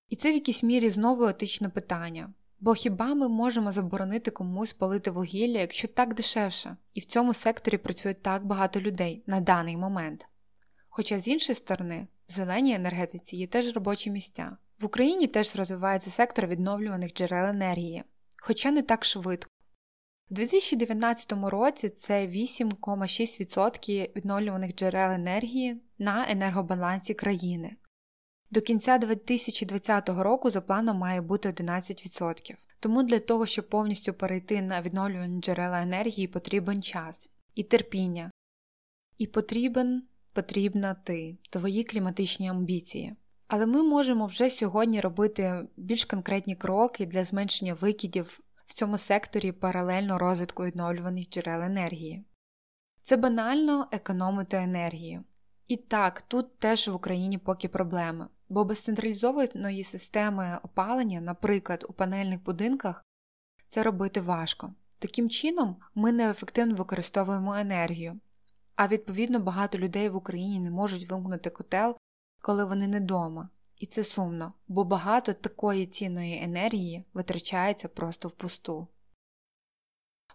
І 0.08 0.16
це 0.16 0.30
в 0.30 0.34
якійсь 0.34 0.62
мірі 0.62 0.90
знову 0.90 1.26
етичне 1.26 1.68
питання. 1.68 2.32
Бо 2.60 2.74
хіба 2.74 3.14
ми 3.14 3.28
можемо 3.28 3.72
заборонити 3.72 4.30
комусь 4.30 4.72
палити 4.72 5.10
вугілля, 5.10 5.58
якщо 5.58 5.88
так 5.88 6.14
дешевше, 6.14 6.76
і 6.94 7.00
в 7.00 7.04
цьому 7.04 7.34
секторі 7.34 7.78
працює 7.78 8.14
так 8.14 8.46
багато 8.46 8.80
людей 8.80 9.22
на 9.26 9.40
даний 9.40 9.76
момент? 9.76 10.28
Хоча 10.88 11.18
з 11.18 11.28
іншої 11.28 11.56
сторони, 11.56 12.06
в 12.28 12.32
зеленій 12.32 12.74
енергетиці 12.74 13.36
є 13.36 13.46
теж 13.46 13.74
робочі 13.74 14.10
місця. 14.10 14.56
В 14.78 14.84
Україні 14.84 15.26
теж 15.26 15.56
розвивається 15.56 16.10
сектор 16.10 16.46
відновлюваних 16.46 17.12
джерел 17.12 17.46
енергії, 17.46 18.04
хоча 18.40 18.70
не 18.70 18.82
так 18.82 19.04
швидко. 19.04 19.50
У 20.30 20.34
2019 20.34 21.32
році 21.32 21.88
це 21.88 22.26
8,6% 22.26 24.16
відновлюваних 24.16 24.74
джерел 24.74 25.10
енергії 25.10 25.82
на 25.98 26.30
енергобалансі 26.30 27.14
країни. 27.14 27.76
До 28.50 28.60
кінця 28.60 28.98
2020 28.98 30.08
року 30.08 30.50
за 30.50 30.60
планом 30.60 30.96
має 30.96 31.20
бути 31.20 31.48
11%. 31.48 32.54
Тому 32.80 33.02
для 33.02 33.18
того, 33.18 33.46
щоб 33.46 33.68
повністю 33.68 34.12
перейти 34.12 34.62
на 34.62 34.82
відновлювані 34.82 35.40
джерела 35.40 35.82
енергії, 35.82 36.26
потрібен 36.26 36.82
час 36.82 37.30
і 37.54 37.62
терпіння. 37.62 38.30
І 39.18 39.26
потрібен 39.26 40.02
потрібна 40.32 40.94
ти, 40.94 41.38
твої 41.50 41.84
кліматичні 41.84 42.48
амбіції. 42.48 43.16
Але 43.48 43.66
ми 43.66 43.82
можемо 43.82 44.26
вже 44.26 44.50
сьогодні 44.50 45.00
робити 45.00 45.66
більш 45.76 46.04
конкретні 46.04 46.56
кроки 46.56 47.06
для 47.06 47.24
зменшення 47.24 47.74
викидів 47.74 48.40
в 48.66 48.74
цьому 48.74 48.98
секторі 48.98 49.52
паралельно 49.52 50.18
розвитку 50.18 50.64
відновлюваних 50.64 51.28
джерел 51.28 51.62
енергії. 51.62 52.24
Це 53.02 53.16
банально 53.16 53.88
економити 53.92 54.56
енергію. 54.56 55.24
І 55.68 55.76
так, 55.76 56.22
тут 56.22 56.58
теж 56.58 56.88
в 56.88 56.94
Україні 56.94 57.38
поки 57.38 57.68
проблеми, 57.68 58.28
бо 58.48 58.64
без 58.64 58.80
централізованої 58.80 59.84
системи 59.84 60.58
опалення, 60.62 61.20
наприклад, 61.20 61.86
у 61.88 61.92
панельних 61.92 62.42
будинках, 62.42 63.04
це 63.68 63.82
робити 63.82 64.20
важко. 64.20 64.74
Таким 64.98 65.30
чином, 65.30 65.76
ми 65.94 66.12
неефективно 66.12 66.74
використовуємо 66.74 67.54
енергію, 67.54 68.20
а 68.76 68.86
відповідно 68.86 69.40
багато 69.40 69.78
людей 69.78 70.08
в 70.08 70.16
Україні 70.16 70.60
не 70.60 70.70
можуть 70.70 71.10
вимкнути 71.10 71.50
котел, 71.50 71.96
коли 72.42 72.64
вони 72.64 72.88
не 72.88 73.00
вдома. 73.00 73.48
І 73.78 73.86
це 73.86 74.04
сумно, 74.04 74.52
бо 74.68 74.84
багато 74.84 75.32
такої 75.32 75.86
цінної 75.86 76.42
енергії 76.42 77.04
витрачається 77.14 77.88
просто 77.88 78.28
впусту. 78.28 78.86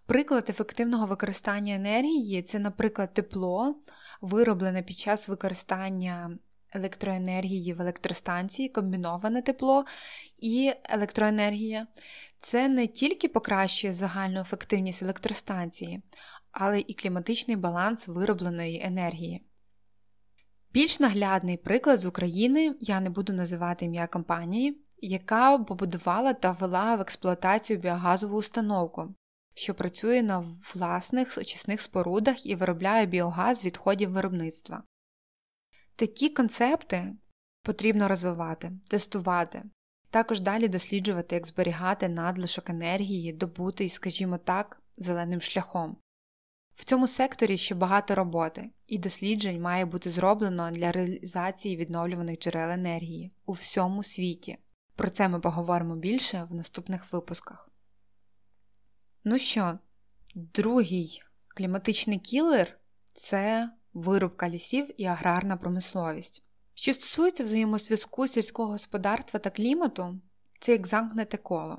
Приклад 0.06 0.50
ефективного 0.50 1.06
використання 1.06 1.76
енергії 1.76 2.42
це, 2.42 2.60
наприклад, 2.60 3.14
тепло, 3.14 3.76
вироблене 4.22 4.84
під 4.84 4.98
час 4.98 5.28
використання 5.28 6.38
електроенергії 6.74 7.74
в 7.74 7.82
електростанції, 7.82 8.70
комбіноване 8.70 9.42
тепло 9.42 9.86
і 10.38 10.74
електроенергія. 10.84 11.88
Це 12.40 12.70
не 12.70 12.88
тільки 12.88 13.28
покращує 13.28 13.94
загальну 13.94 14.42
ефективність 14.42 15.04
електростанції, 15.04 16.02
але 16.52 16.80
і 16.80 16.94
кліматичний 16.94 17.58
баланс 17.58 18.08
виробленої 18.08 18.82
енергії. 18.84 19.46
Більш 20.74 21.00
наглядний 21.00 21.58
приклад 21.58 22.02
з 22.02 22.06
України 22.06 22.76
я 22.80 23.00
не 23.00 23.10
буду 23.10 23.34
називати 23.34 23.86
ім'я 23.86 24.08
компанії, 24.08 24.82
яка 24.98 25.58
побудувала 25.58 26.34
та 26.34 26.52
ввела 26.52 26.96
в 26.96 27.02
експлуатацію 27.02 27.80
біогазову 27.80 28.38
установку, 28.38 29.16
що 29.54 29.74
працює 29.74 30.22
на 30.22 30.58
власних 30.74 31.38
очисних 31.38 31.82
спорудах 31.82 32.46
і 32.46 32.56
виробляє 32.56 33.06
біогаз 33.06 33.60
з 33.60 33.66
відходів 33.66 34.12
виробництва. 34.12 34.84
Такі 35.96 36.30
концепти 36.30 37.16
потрібно 37.64 38.08
розвивати, 38.08 38.72
тестувати, 38.90 39.64
також 40.10 40.40
далі 40.40 40.68
досліджувати, 40.68 41.36
як 41.36 41.48
зберігати 41.48 42.10
надлишок 42.10 42.70
енергії, 42.70 43.34
добутий, 43.34 43.90
скажімо 43.90 44.38
так, 44.38 44.82
зеленим 44.98 45.42
шляхом. 45.42 45.98
В 46.74 46.86
цьому 46.86 47.08
секторі 47.08 47.58
ще 47.58 47.76
багато 47.76 48.16
роботи, 48.16 48.70
і 48.88 48.98
досліджень 48.98 49.62
має 49.62 49.86
бути 49.86 50.10
зроблено 50.10 50.72
для 50.72 50.92
реалізації 50.92 51.78
відновлюваних 51.78 52.40
джерел 52.40 52.72
енергії 52.72 53.32
у 53.46 53.52
всьому 53.52 54.04
світі. 54.04 54.58
Про 54.96 55.10
це 55.10 55.30
ми 55.30 55.40
поговоримо 55.40 55.96
більше 55.96 56.48
в 56.50 56.56
наступних 56.56 57.14
випусках. 57.14 57.70
Ну 59.24 59.38
що, 59.38 59.80
другий 60.36 61.24
кліматичний 61.48 62.20
кілер 62.20 62.78
це 63.14 63.72
вирубка 63.94 64.50
лісів 64.50 65.02
і 65.02 65.06
аграрна 65.06 65.58
промисловість. 65.58 66.46
Що 66.74 66.94
стосується 66.94 67.44
взаємозв'язку 67.44 68.28
сільського 68.28 68.72
господарства 68.72 69.40
та 69.40 69.50
клімату, 69.50 70.20
це 70.60 70.72
як 70.72 70.88
замкнете 70.88 71.38
коло, 71.38 71.78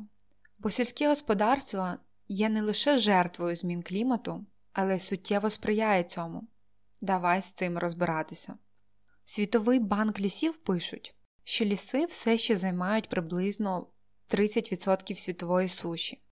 бо 0.59 0.71
сільське 0.71 1.09
господарство 1.09 1.89
є 2.29 2.49
не 2.49 2.63
лише 2.63 2.99
жертвою 2.99 3.57
змін 3.57 3.83
клімату 3.83 4.47
але 4.73 5.01
суттєво 5.01 5.51
сприяє 5.51 6.05
цьому. 6.05 6.49
Давай 7.01 7.43
з 7.43 7.53
цим 7.53 7.79
розбиратися. 7.79 8.55
Світовий 9.25 9.79
банк 9.79 10.21
лісів 10.21 10.59
пишуть, 10.59 11.15
що 11.45 11.65
ліси 11.65 12.05
все 12.05 12.39
ще 12.39 12.57
займають 12.57 13.09
приблизно 13.09 13.87
30% 14.29 15.17
світової 15.17 15.69
суші, 15.69 16.23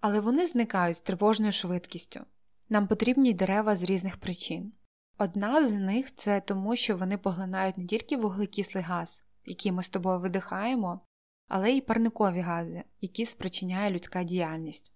але 0.00 0.20
вони 0.20 0.46
зникають 0.46 0.96
з 0.96 1.00
тривожною 1.00 1.52
швидкістю. 1.52 2.20
Нам 2.68 2.88
потрібні 2.88 3.32
дерева 3.32 3.76
з 3.76 3.82
різних 3.82 4.16
причин. 4.16 4.72
Одна 5.18 5.66
з 5.66 5.72
них 5.72 6.14
це 6.14 6.40
тому, 6.40 6.76
що 6.76 6.96
вони 6.96 7.18
поглинають 7.18 7.78
не 7.78 7.86
тільки 7.86 8.16
вуглекислий 8.16 8.84
газ, 8.84 9.24
який 9.44 9.72
ми 9.72 9.82
з 9.82 9.88
тобою 9.88 10.20
видихаємо, 10.20 11.00
але 11.48 11.70
й 11.70 11.80
парникові 11.80 12.40
гази, 12.40 12.82
які 13.00 13.26
спричиняє 13.26 13.90
людська 13.90 14.22
діяльність. 14.24 14.92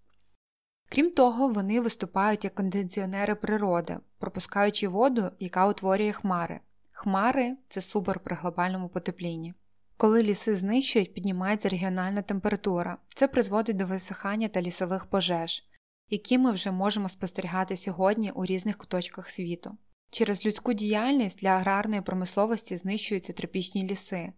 Крім 0.89 1.11
того, 1.11 1.47
вони 1.47 1.81
виступають 1.81 2.43
як 2.43 2.55
кондиціонери 2.55 3.35
природи, 3.35 3.97
пропускаючи 4.19 4.87
воду, 4.87 5.31
яка 5.39 5.67
утворює 5.67 6.11
хмари. 6.11 6.59
Хмари 6.91 7.57
це 7.67 7.81
супер 7.81 8.19
при 8.19 8.35
глобальному 8.35 8.89
потеплінні. 8.89 9.53
Коли 9.97 10.23
ліси 10.23 10.55
знищують, 10.55 11.13
піднімається 11.13 11.69
регіональна 11.69 12.21
температура. 12.21 12.97
Це 13.07 13.27
призводить 13.27 13.77
до 13.77 13.85
висихання 13.85 14.47
та 14.47 14.61
лісових 14.61 15.05
пожеж, 15.05 15.63
які 16.09 16.37
ми 16.37 16.51
вже 16.51 16.71
можемо 16.71 17.09
спостерігати 17.09 17.77
сьогодні 17.77 18.31
у 18.31 18.45
різних 18.45 18.77
куточках 18.77 19.29
світу. 19.29 19.77
Через 20.09 20.45
людську 20.45 20.73
діяльність 20.73 21.41
для 21.41 21.49
аграрної 21.49 22.01
промисловості 22.01 22.77
знищуються 22.77 23.33
тропічні 23.33 23.83
ліси, 23.83 24.33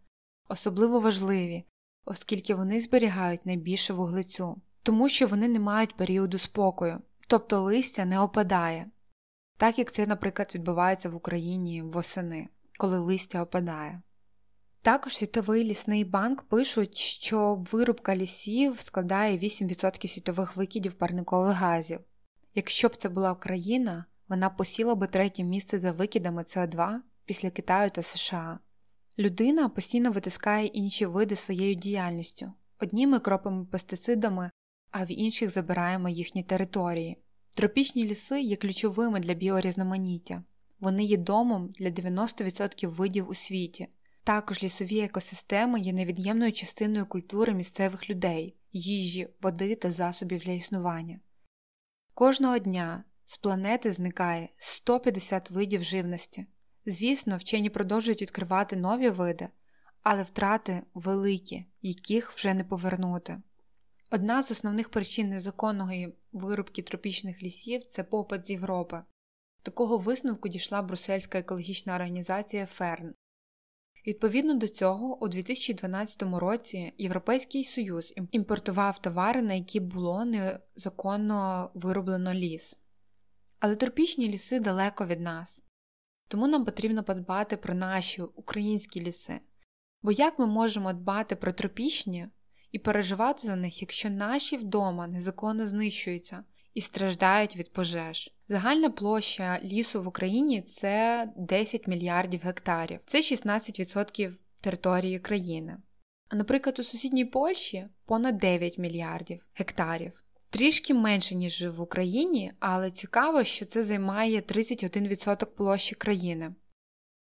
особливо 0.50 1.00
важливі, 1.00 1.64
оскільки 2.06 2.56
вони 2.56 2.80
зберігають 2.80 3.46
найбільше 3.46 3.94
вуглецю, 3.94 4.62
тому 4.88 5.10
що 5.10 5.28
вони 5.28 5.48
не 5.48 5.60
мають 5.60 5.96
періоду 5.96 6.38
спокою, 6.38 7.02
тобто 7.28 7.62
листя 7.62 8.06
не 8.06 8.20
опадає, 8.20 8.86
так 9.58 9.80
як 9.80 9.92
це, 9.92 10.06
наприклад, 10.06 10.52
відбувається 10.56 11.10
в 11.10 11.16
Україні 11.16 11.82
восени, 11.82 12.50
коли 12.80 13.00
листя 13.00 13.44
опадає. 13.44 14.02
Також 14.82 15.18
Світовий 15.18 15.64
лісний 15.64 16.04
банк 16.04 16.44
пишуть, 16.44 16.98
що 16.98 17.66
вирубка 17.72 18.16
лісів 18.16 18.80
складає 18.80 19.38
8% 19.38 20.08
світових 20.08 20.56
викидів 20.56 20.94
парникових 20.94 21.54
газів. 21.54 22.00
Якщо 22.56 22.88
б 22.88 22.96
це 22.96 23.10
була 23.10 23.32
Україна, 23.32 24.06
вона 24.28 24.50
посіла 24.50 24.96
би 24.96 25.08
третє 25.08 25.44
місце 25.44 25.80
за 25.80 25.92
викидами 25.92 26.42
СО2 26.42 26.96
після 27.26 27.50
Китаю 27.50 27.92
та 27.92 28.02
США. 28.02 28.60
Людина 29.20 29.70
постійно 29.70 30.12
витискає 30.12 30.66
інші 30.66 31.06
види 31.06 31.36
своєю 31.36 31.76
діяльністю. 31.76 32.54
Одні 32.80 33.08
ми 33.08 33.20
кропимо 33.20 33.66
пестицидами, 33.66 34.52
а 34.92 35.04
в 35.04 35.12
інших 35.12 35.50
забираємо 35.50 36.10
їхні 36.10 36.44
території. 36.44 37.18
Тропічні 37.56 38.04
ліси 38.04 38.42
є 38.42 38.56
ключовими 38.56 39.20
для 39.20 39.34
біорізноманіття. 39.34 40.44
Вони 40.80 41.04
є 41.04 41.18
домом 41.18 41.74
для 41.80 41.90
90% 41.90 42.88
видів 42.88 43.30
у 43.30 43.34
світі. 43.34 43.88
Також 44.24 44.64
лісові 44.64 45.00
екосистеми 45.00 45.80
є 45.80 45.94
невід'ємною 45.94 46.52
частиною 46.52 47.06
культури 47.06 47.54
місцевих 47.54 48.10
людей, 48.10 48.56
їжі, 48.72 49.28
води 49.42 49.76
та 49.76 49.92
засобів 49.92 50.40
для 50.40 50.52
існування. 50.52 51.20
Кожного 52.14 52.60
дня 52.60 53.04
з 53.26 53.38
планети 53.38 53.92
зникає 53.92 54.50
150 54.58 55.52
видів 55.52 55.84
живності. 55.84 56.46
Звісно, 56.86 57.38
вчені 57.38 57.70
продовжують 57.70 58.22
відкривати 58.22 58.76
нові 58.76 59.10
види, 59.10 59.50
але 60.04 60.24
втрати 60.24 60.84
великі, 60.94 61.66
яких 61.82 62.32
вже 62.32 62.54
не 62.54 62.64
повернути. 62.64 63.42
Одна 64.12 64.44
з 64.44 64.52
основних 64.52 64.90
причин 64.90 65.30
незаконної 65.30 66.18
вирубки 66.32 66.82
тропічних 66.82 67.44
лісів 67.44 67.84
це 67.84 68.04
попит 68.04 68.46
з 68.46 68.52
Європи. 68.52 69.04
Такого 69.62 69.98
висновку 69.98 70.50
дійшла 70.50 70.82
Брусельська 70.82 71.40
екологічна 71.40 71.96
організація 71.96 72.66
Ферн. 72.66 73.14
Відповідно 74.08 74.54
до 74.54 74.68
цього, 74.68 75.24
у 75.24 75.28
2012 75.28 76.24
році 76.24 76.94
Європейський 76.98 77.64
Союз 77.64 78.14
імпортував 78.32 79.02
товари, 79.02 79.42
на 79.42 79.54
які 79.54 79.80
було 79.80 80.26
незаконно 80.26 81.72
вироблено 81.74 82.34
ліс. 82.34 82.84
Але 83.60 83.76
тропічні 83.76 84.28
ліси 84.28 84.60
далеко 84.60 85.06
від 85.06 85.20
нас, 85.20 85.64
тому 86.28 86.48
нам 86.48 86.66
потрібно 86.66 87.04
подбати 87.04 87.58
про 87.58 87.74
наші 87.74 88.22
українські 88.22 89.02
ліси. 89.02 89.40
Бо 90.02 90.12
як 90.12 90.40
ми 90.40 90.48
можемо 90.48 90.94
дбати 90.94 91.36
про 91.36 91.52
тропічні 91.52 92.28
і 92.78 92.80
переживати 92.80 93.48
за 93.48 93.56
них, 93.56 93.82
якщо 93.82 94.10
наші 94.10 94.58
вдома 94.58 95.08
незаконно 95.08 95.68
знищуються 95.68 96.44
і 96.74 96.82
страждають 96.82 97.56
від 97.56 97.74
пожеж? 97.74 98.32
Загальна 98.48 98.90
площа 98.90 99.60
лісу 99.64 100.04
в 100.04 100.08
Україні 100.08 100.62
це 100.62 101.28
10 101.38 101.88
мільярдів 101.88 102.42
гектарів, 102.44 103.00
це 103.06 103.18
16% 103.18 104.38
території 104.62 105.20
країни. 105.20 105.78
А 106.30 106.36
наприклад, 106.36 106.80
у 106.80 106.84
сусідній 106.84 107.26
Польщі 107.26 107.88
понад 108.06 108.38
9 108.38 108.78
мільярдів 108.78 109.48
гектарів. 109.54 110.24
Трішки 110.50 110.94
менше, 110.94 111.36
ніж 111.36 111.68
в 111.68 111.82
Україні, 111.82 112.52
але 112.60 112.92
цікаво, 112.92 113.44
що 113.44 113.66
це 113.66 113.84
займає 113.84 114.42
31% 114.42 115.46
площі 115.46 115.96
країни, 115.96 116.56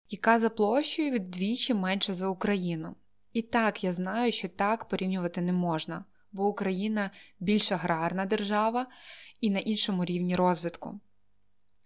яка 0.09 0.39
за 0.39 0.51
площею 0.51 1.11
віддвічі 1.11 1.75
менше 1.75 2.15
за 2.15 2.29
Україну. 2.29 2.97
І 3.37 3.43
так, 3.43 3.85
я 3.85 3.93
знаю, 3.93 4.33
що 4.33 4.49
так 4.49 4.89
порівнювати 4.89 5.41
не 5.41 5.53
можна, 5.53 6.05
бо 6.33 6.47
Україна 6.47 7.11
більш 7.41 7.73
аграрна 7.73 8.27
держава 8.27 8.87
і 9.41 9.51
на 9.51 9.59
іншому 9.59 10.05
рівні 10.05 10.37
розвитку. 10.37 11.01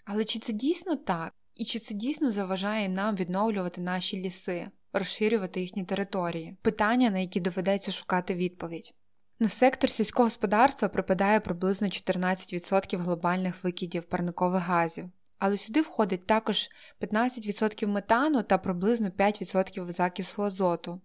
Але 0.04 0.24
чи 0.24 0.38
це 0.38 0.52
дійсно 0.52 0.96
так? 0.96 1.32
І 1.54 1.64
чи 1.64 1.78
це 1.78 1.94
дійсно 1.94 2.30
заважає 2.30 2.88
нам 2.88 3.16
відновлювати 3.16 3.80
наші 3.80 4.16
ліси, 4.16 4.68
розширювати 4.92 5.60
їхні 5.60 5.84
території? 5.84 6.56
Питання, 6.62 7.10
на 7.10 7.18
які 7.18 7.40
доведеться 7.40 7.92
шукати 7.92 8.34
відповідь. 8.34 8.94
На 9.38 9.48
сектор 9.48 9.90
сільського 9.90 10.26
господарства 10.26 10.88
припадає 10.88 11.40
приблизно 11.40 11.86
14% 11.88 12.98
глобальних 12.98 13.64
викидів 13.64 14.04
парникових 14.04 14.62
газів, 14.62 15.10
але 15.38 15.56
сюди 15.56 15.80
входить 15.80 16.26
також 16.26 16.68
15% 17.00 17.86
метану 17.86 18.42
та 18.42 18.58
приблизно 18.58 19.08
5% 19.08 19.92
закису 19.92 20.42
азоту. 20.42 21.00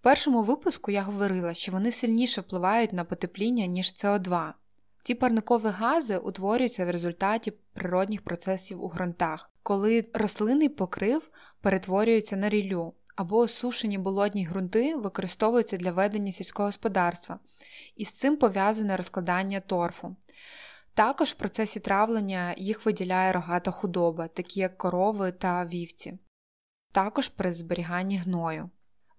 В 0.00 0.02
першому 0.02 0.42
випуску 0.42 0.90
я 0.90 1.02
говорила, 1.02 1.54
що 1.54 1.72
вони 1.72 1.92
сильніше 1.92 2.40
впливають 2.40 2.92
на 2.92 3.04
потепління, 3.04 3.66
ніж 3.66 3.86
СО2. 3.86 4.52
Ці 5.02 5.14
парникові 5.14 5.66
гази 5.66 6.18
утворюються 6.18 6.86
в 6.86 6.90
результаті 6.90 7.50
природних 7.50 8.22
процесів 8.22 8.84
у 8.84 8.88
ґрунтах, 8.88 9.50
коли 9.62 10.04
рослинний 10.14 10.68
покрив 10.68 11.30
перетворюється 11.60 12.36
на 12.36 12.48
ріллю, 12.48 12.94
або 13.16 13.36
осушені 13.36 13.98
болотні 13.98 14.46
ґрунти 14.46 14.96
використовуються 14.96 15.76
для 15.76 15.92
ведення 15.92 16.32
сільського 16.32 16.66
господарства, 16.66 17.38
і 17.96 18.04
з 18.04 18.12
цим 18.12 18.36
пов'язане 18.36 18.96
розкладання 18.96 19.60
торфу. 19.60 20.16
Також 20.94 21.30
в 21.30 21.34
процесі 21.34 21.80
травлення 21.80 22.54
їх 22.58 22.86
виділяє 22.86 23.32
рогата 23.32 23.70
худоба, 23.70 24.28
такі 24.28 24.60
як 24.60 24.78
корови 24.78 25.32
та 25.32 25.64
вівці, 25.64 26.18
також 26.92 27.28
при 27.28 27.52
зберіганні 27.52 28.16
гною. 28.18 28.70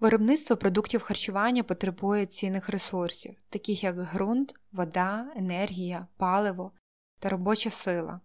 Виробництво 0.02 0.58
продуктів 0.58 1.02
харчування 1.02 1.64
потребує 1.64 2.26
цінних 2.26 2.70
ресурсів, 2.70 3.36
таких 3.50 3.84
як 3.84 3.96
ґрунт, 3.96 4.56
вода, 4.72 5.28
енергія, 5.36 6.08
паливо 6.18 6.72
та 7.20 7.30
робоча 7.30 7.70
сила. 7.70 8.20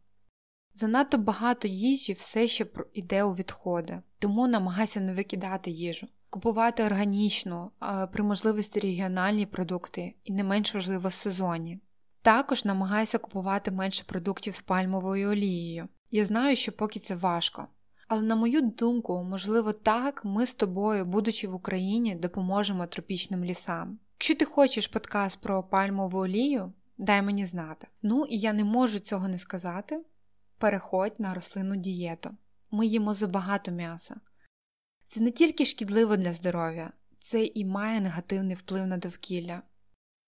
Занадто 0.74 1.18
багато 1.18 1.68
їжі 1.68 2.12
все 2.12 2.48
ще 2.48 2.66
йде 2.92 3.24
у 3.24 3.34
відходи, 3.34 4.02
тому 4.18 4.48
намагайся 4.48 5.00
не 5.00 5.14
викидати 5.14 5.70
їжу, 5.70 6.06
купувати 6.30 6.84
органічну, 6.84 7.70
при 8.12 8.24
можливості 8.24 8.80
регіональні 8.80 9.46
продукти 9.46 10.14
і 10.24 10.32
не 10.32 10.44
менш 10.44 10.74
важливо 10.74 11.10
сезонні. 11.10 11.80
Також 12.22 12.64
намагайся 12.64 13.18
купувати 13.18 13.70
менше 13.70 14.04
продуктів 14.06 14.54
з 14.54 14.60
пальмовою 14.60 15.30
олією. 15.30 15.88
Я 16.10 16.24
знаю, 16.24 16.56
що 16.56 16.72
поки 16.72 17.00
це 17.00 17.14
важко. 17.14 17.68
Але, 18.08 18.22
на 18.22 18.36
мою 18.36 18.60
думку, 18.60 19.22
можливо, 19.22 19.72
так 19.72 20.24
ми 20.24 20.46
з 20.46 20.54
тобою, 20.54 21.04
будучи 21.04 21.48
в 21.48 21.54
Україні, 21.54 22.14
допоможемо 22.14 22.86
тропічним 22.86 23.44
лісам. 23.44 23.98
Якщо 24.14 24.34
ти 24.34 24.44
хочеш 24.44 24.86
подкаст 24.86 25.40
про 25.40 25.62
пальмову 25.62 26.18
олію, 26.18 26.72
дай 26.98 27.22
мені 27.22 27.46
знати. 27.46 27.86
Ну 28.02 28.24
і 28.24 28.38
я 28.38 28.52
не 28.52 28.64
можу 28.64 28.98
цього 28.98 29.28
не 29.28 29.38
сказати 29.38 30.04
переходь 30.58 31.20
на 31.20 31.34
рослинну 31.34 31.76
дієту. 31.76 32.30
Ми 32.70 32.86
їмо 32.86 33.14
забагато 33.14 33.72
м'яса. 33.72 34.20
Це 35.04 35.20
не 35.20 35.30
тільки 35.30 35.64
шкідливо 35.64 36.16
для 36.16 36.32
здоров'я, 36.32 36.92
це 37.18 37.44
і 37.44 37.64
має 37.64 38.00
негативний 38.00 38.54
вплив 38.54 38.86
на 38.86 38.96
довкілля. 38.96 39.62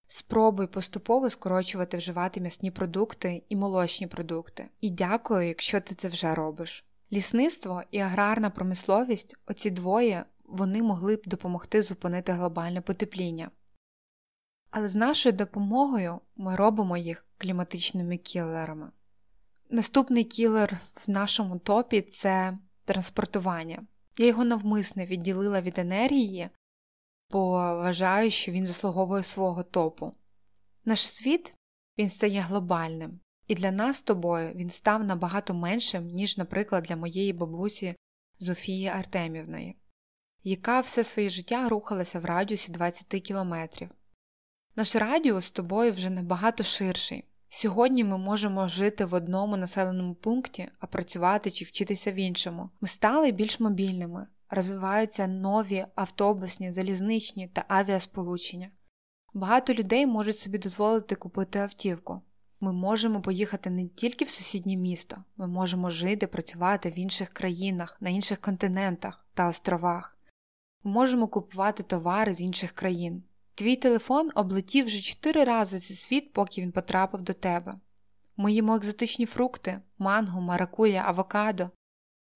Спробуй 0.07 0.67
поступово 0.67 1.31
скорочувати 1.31 1.97
вживати 1.97 2.41
м'ясні 2.41 2.71
продукти 2.71 3.43
і 3.49 3.57
молочні 3.57 4.07
продукти. 4.07 4.69
І 4.81 4.91
дякую, 4.91 5.49
якщо 5.49 5.81
ти 5.81 5.95
це 5.95 6.09
вже 6.09 6.35
робиш. 6.35 6.88
Лісництво 7.12 7.83
і 7.90 7.99
аграрна 7.99 8.51
промисловість 8.51 9.37
оці 9.47 9.71
двоє 9.71 10.25
вони 10.44 10.83
могли 10.83 11.16
б 11.16 11.23
допомогти 11.27 11.83
зупинити 11.83 12.33
глобальне 12.33 12.81
потепління. 12.81 13.51
Але 14.71 14.88
з 14.88 14.94
нашою 14.94 15.33
допомогою 15.33 16.21
ми 16.37 16.57
робимо 16.57 16.97
їх 16.97 17.27
кліматичними 17.38 18.16
кілерами. 18.16 18.90
Наступний 19.71 20.25
кілер 20.25 20.81
в 20.94 21.11
нашому 21.11 21.59
топі 21.59 22.03
це 22.03 22.59
транспортування. 22.85 23.83
Я 24.18 24.27
його 24.27 24.44
навмисне 24.44 25.07
відділила 25.07 25.61
від 25.61 25.79
енергії, 25.79 26.51
бо 27.31 27.51
вважаю, 27.51 28.31
що 28.31 28.53
він 28.53 28.66
заслуговує 28.66 29.23
свого 29.23 29.62
топу. 29.62 30.12
Наш 30.85 31.07
світ 31.07 31.55
він 31.99 32.09
стає 32.09 32.40
глобальним, 32.40 33.21
і 33.49 33.55
для 33.55 33.71
нас 33.71 33.97
з 33.97 34.03
тобою 34.03 34.53
він 34.55 34.71
став 34.71 35.05
набагато 35.05 35.55
меншим, 35.55 36.07
ніж, 36.07 36.39
наприклад, 36.39 36.83
для 36.83 36.97
моєї 36.97 37.33
бабусі 37.33 37.97
Зофії 38.39 38.87
Артемівної, 38.87 39.77
яка 40.45 40.81
все 40.81 41.05
своє 41.05 41.29
життя 41.29 41.69
рухалася 41.69 42.21
в 42.21 42.25
радіусі 42.25 42.73
20 42.73 43.07
кілометрів. 43.07 43.91
Наш 44.77 44.97
радіус 44.97 45.45
з 45.45 45.51
тобою 45.51 45.93
вже 45.93 46.11
набагато 46.11 46.65
ширший 46.65 47.25
Сьогодні 47.51 48.05
ми 48.05 48.19
можемо 48.19 48.69
жити 48.69 49.05
в 49.05 49.15
одному 49.15 49.57
населеному 49.57 50.15
пункті, 50.15 50.69
а 50.79 50.87
працювати 50.87 51.51
чи 51.51 51.65
вчитися 51.65 52.13
в 52.13 52.15
іншому. 52.15 52.71
Ми 52.81 52.89
стали 52.89 53.33
більш 53.33 53.61
мобільними, 53.61 54.27
розвиваються 54.51 55.27
нові 55.27 55.87
автобусні, 55.95 56.73
залізничні 56.73 57.49
та 57.49 57.65
авіасполучення. 57.69 58.71
Багато 59.35 59.75
людей 59.75 60.07
можуть 60.07 60.39
собі 60.39 60.59
дозволити 60.59 61.15
купити 61.15 61.59
автівку. 61.59 62.21
Ми 62.61 62.73
можемо 62.73 63.21
поїхати 63.21 63.71
не 63.71 63.88
тільки 63.88 64.25
в 64.25 64.29
сусіднє 64.29 64.77
місто, 64.77 65.25
ми 65.37 65.47
можемо 65.47 65.90
жити, 65.90 66.27
працювати 66.27 66.90
в 66.90 66.99
інших 66.99 67.29
країнах, 67.29 67.97
на 68.01 68.11
інших 68.11 68.40
континентах 68.40 69.27
та 69.35 69.49
островах. 69.49 70.16
Ми 70.85 70.90
можемо 70.90 71.29
купувати 71.29 71.83
товари 71.83 72.35
з 72.35 72.40
інших 72.40 72.73
країн. 72.73 73.23
Твій 73.55 73.77
телефон 73.77 74.31
облетів 74.35 74.87
вже 74.87 75.01
чотири 75.01 75.44
рази 75.44 75.79
цей 75.79 75.97
світ, 75.97 76.33
поки 76.33 76.62
він 76.62 76.73
потрапив 76.73 77.23
до 77.23 77.33
тебе. 77.33 77.75
Ми 78.37 78.53
їмо 78.53 78.77
екзотичні 78.77 79.27
фрукти, 79.27 79.81
манго, 79.99 80.40
маракуя, 80.40 81.03
авокадо. 81.07 81.71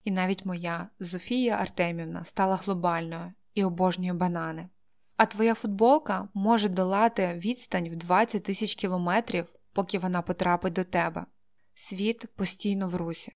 І 0.05 0.11
навіть 0.11 0.47
моя 0.47 0.89
Зофія 1.01 1.57
Артемівна 1.57 2.25
стала 2.25 2.57
глобальною 2.57 3.33
і 3.55 3.65
обожнює 3.65 4.13
банани. 4.13 4.69
А 5.17 5.27
твоя 5.27 5.55
футболка 5.55 6.29
може 6.35 6.69
долати 6.69 7.41
відстань 7.45 7.89
в 7.89 7.97
20 7.97 8.43
тисяч 8.43 8.75
кілометрів, 8.75 9.47
поки 9.73 9.99
вона 9.99 10.23
потрапить 10.23 10.73
до 10.73 10.85
тебе. 10.85 11.27
Світ 11.75 12.27
постійно 12.37 12.89
в 12.89 12.95
русі. 12.97 13.33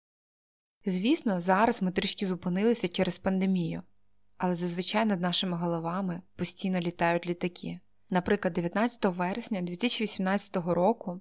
Звісно, 0.85 1.41
зараз 1.41 1.83
ми 1.83 1.91
трішки 1.91 2.27
зупинилися 2.27 2.89
через 2.89 3.19
пандемію, 3.19 3.83
але 4.37 4.55
зазвичай 4.55 5.05
над 5.05 5.21
нашими 5.21 5.57
головами 5.57 6.23
постійно 6.37 6.81
літають 6.81 7.27
літаки. 7.27 7.81
Наприклад, 8.11 8.55
19 8.55 9.05
вересня 9.05 9.63
2018 9.63 10.57
року 10.57 11.21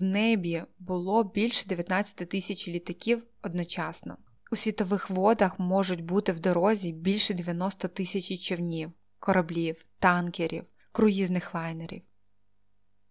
в 0.00 0.02
небі 0.02 0.62
було 0.78 1.24
більше 1.24 1.66
19 1.66 2.28
тисяч 2.28 2.68
літаків 2.68 3.26
одночасно. 3.42 4.18
У 4.52 4.56
світових 4.56 5.10
водах 5.10 5.58
можуть 5.58 6.04
бути 6.04 6.32
в 6.32 6.40
дорозі 6.40 6.92
більше 6.92 7.34
90 7.34 7.88
тисяч 7.88 8.40
човнів, 8.40 8.92
кораблів, 9.18 9.84
танкерів, 9.98 10.64
круїзних 10.92 11.54
лайнерів. 11.54 12.02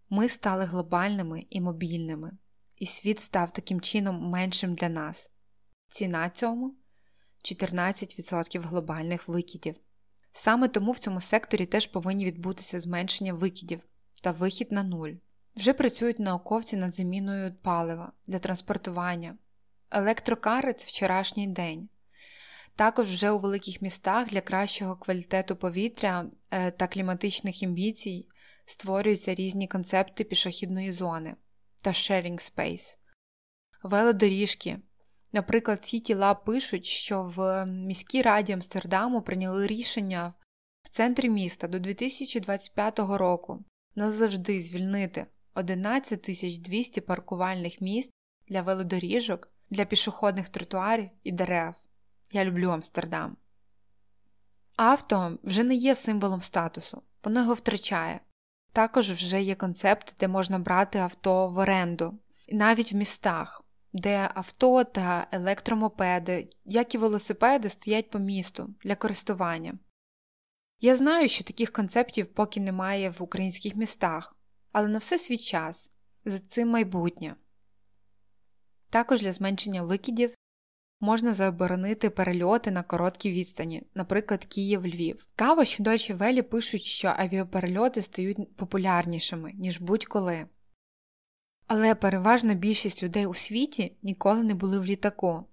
Ми 0.10 0.30
стали 0.30 0.66
глобальними 0.66 1.46
і 1.50 1.62
мобільними, 1.62 2.32
і 2.76 2.86
світ 2.86 3.20
став 3.20 3.52
таким 3.52 3.82
чином 3.82 4.30
меншим 4.30 4.76
для 4.76 4.90
нас. 4.90 5.32
Ціна 5.88 6.30
цьому 6.30 6.76
14% 7.44 8.62
глобальних 8.62 9.28
викидів. 9.28 9.76
Саме 10.32 10.68
тому 10.68 10.92
в 10.92 11.00
цьому 11.00 11.22
секторі 11.22 11.66
теж 11.66 11.88
повинні 11.88 12.26
відбутися 12.26 12.80
зменшення 12.80 13.34
викидів 13.34 13.80
та 14.24 14.32
вихід 14.32 14.72
на 14.72 14.84
нуль. 14.84 15.12
Вже 15.56 15.74
працюють 15.74 16.20
науковці 16.20 16.78
над 16.78 16.96
заміною 16.96 17.56
палива 17.62 18.12
для 18.28 18.40
транспортування. 18.40 19.38
Електрокари 19.92 20.74
це 20.74 20.88
вчорашній 20.88 21.48
день. 21.48 21.90
Також 22.76 23.12
вже 23.12 23.32
у 23.32 23.40
великих 23.40 23.82
містах 23.82 24.28
для 24.28 24.42
кращого 24.42 24.96
квалітету 24.96 25.56
повітря 25.56 26.26
е, 26.52 26.72
та 26.72 26.88
кліматичних 26.88 27.64
амбіцій 27.64 28.28
створюються 28.66 29.36
різні 29.36 29.68
концепти 29.68 30.24
пішохідної 30.24 30.92
зони 30.92 31.36
та 31.84 31.90
sharing 31.90 32.56
space. 32.56 32.98
Велодоріжки. 33.84 34.80
Наприклад, 35.32 35.80
City 35.80 36.16
Lab 36.16 36.46
пишуть, 36.46 36.86
що 36.86 37.24
в 37.36 37.66
міській 37.66 38.22
раді 38.22 38.54
Амстердаму 38.54 39.22
прийняли 39.22 39.68
рішення 39.68 40.34
в 40.82 40.90
центрі 40.90 41.30
міста 41.30 41.68
до 41.68 41.80
2025 41.80 43.00
року 43.00 43.66
назавжди 43.96 44.62
звільнити 44.62 45.26
11 45.54 46.62
200 46.62 47.02
паркувальних 47.02 47.82
місць 47.82 48.12
для 48.48 48.62
велодоріжок, 48.62 49.48
для 49.70 49.86
пішохідних 49.86 50.50
тротуарів 50.50 51.10
і 51.24 51.32
дерев. 51.32 51.74
Я 52.32 52.46
люблю 52.46 52.70
Амстердам. 52.70 53.38
Авто 54.76 55.38
вже 55.44 55.64
не 55.64 55.76
є 55.76 55.96
символом 55.96 56.42
статусу, 56.42 57.02
воно 57.24 57.40
його 57.40 57.54
втрачає. 57.54 58.20
Також 58.76 59.12
вже 59.12 59.42
є 59.42 59.56
концепт, 59.56 60.16
де 60.20 60.28
можна 60.28 60.60
брати 60.60 61.00
авто 61.00 61.50
в 61.50 61.58
оренду, 61.58 62.20
навіть 62.50 62.94
в 62.94 62.96
містах, 62.96 63.64
де 63.94 64.30
авто 64.36 64.84
та 64.84 65.28
електромопеди, 65.32 66.50
як 66.66 66.96
і 66.96 66.98
велосипеди, 66.98 67.70
стоять 67.70 68.10
по 68.10 68.20
місту 68.20 68.76
для 68.84 68.96
користування. 68.96 69.74
Я 70.82 70.96
знаю, 70.96 71.30
що 71.30 71.44
таких 71.44 71.72
концептів 71.72 72.26
поки 72.26 72.60
немає 72.60 73.10
в 73.10 73.24
українських 73.24 73.76
містах, 73.76 74.36
але 74.72 74.88
на 74.88 74.98
все 74.98 75.20
свій 75.20 75.38
час 75.38 75.92
за 76.26 76.40
цим 76.40 76.70
майбутнє. 76.70 77.36
Також 78.90 79.22
для 79.22 79.34
зменшення 79.34 79.84
викидів 79.84 80.36
можна 81.00 81.34
заборонити 81.34 82.10
перельоти 82.10 82.72
на 82.72 82.84
короткі 82.84 83.32
відстані, 83.32 83.84
наприклад, 83.96 84.46
Київ-Львів. 84.46 85.28
Каво, 85.36 85.66
що 85.66 85.84
Дольче 85.84 86.14
Велі 86.14 86.42
пишуть, 86.42 86.84
що 86.84 87.14
авіаперельоти 87.18 88.02
стають 88.02 88.56
популярнішими, 88.56 89.54
ніж 89.54 89.82
будь-коли. 89.82 90.46
Але 91.68 91.96
переважна 91.96 92.54
більшість 92.54 93.04
людей 93.04 93.26
у 93.26 93.34
світі 93.34 93.98
ніколи 94.04 94.44
не 94.44 94.54
були 94.54 94.80
в 94.80 94.86
літаку. 94.86 95.46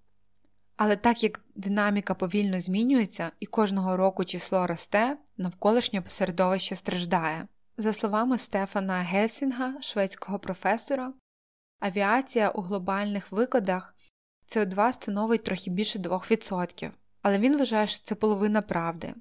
Але 0.77 0.97
так 0.97 1.23
як 1.23 1.41
динаміка 1.55 2.15
повільно 2.15 2.61
змінюється 2.61 3.33
і 3.41 3.47
кожного 3.47 3.97
року 3.97 4.25
число 4.25 4.67
росте, 4.67 5.17
навколишнє 5.37 6.03
середовище 6.07 6.77
страждає. 6.77 7.49
За 7.77 7.93
словами 7.93 8.39
Стефана 8.39 8.95
Гельсінга, 8.95 9.75
шведського 9.81 10.39
професора, 10.39 11.13
авіація 11.81 12.51
у 12.51 12.61
глобальних 12.61 13.33
викидах 13.33 13.95
СО2 14.57 14.93
становить 14.93 15.45
трохи 15.45 15.71
більше 15.71 15.99
2%, 15.99 16.91
але 17.23 17.39
він 17.39 17.57
вважає, 17.57 17.87
що 17.87 18.05
це 18.05 18.15
половина 18.15 18.63
правди. 18.63 19.15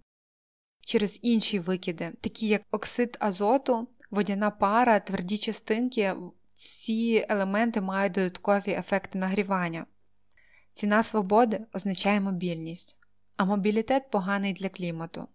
Через 0.81 1.19
інші 1.21 1.59
викиди, 1.59 2.11
такі 2.21 2.47
як 2.47 2.61
оксид 2.71 3.17
азоту, 3.19 3.87
водяна 4.11 4.51
пара, 4.51 4.99
тверді 4.99 5.37
частинки, 5.37 6.15
ці 6.53 7.25
елементи 7.29 7.81
мають 7.81 8.13
додаткові 8.13 8.71
ефекти 8.71 9.19
нагрівання. 9.19 9.85
Ціна 10.73 11.03
свободи 11.03 11.65
означає 11.73 12.21
мобільність, 12.21 12.97
а 13.37 13.45
мобілітет 13.45 14.09
поганий 14.09 14.53
для 14.53 14.69
клімату. 14.69 15.27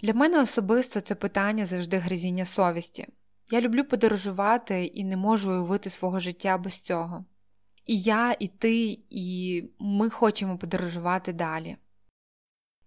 Для 0.00 0.14
мене 0.14 0.40
особисто 0.40 1.00
це 1.00 1.14
питання 1.14 1.66
завжди 1.66 1.98
гризіння 1.98 2.44
совісті. 2.44 3.06
Я 3.50 3.60
люблю 3.60 3.84
подорожувати 3.84 4.84
і 4.84 5.04
не 5.04 5.16
можу 5.16 5.50
уявити 5.52 5.90
свого 5.90 6.20
життя 6.20 6.58
без 6.58 6.78
цього. 6.78 7.24
І 7.88 8.00
я, 8.00 8.36
і 8.38 8.48
ти, 8.48 8.98
і 9.10 9.64
ми 9.78 10.10
хочемо 10.10 10.58
подорожувати 10.58 11.32
далі. 11.32 11.76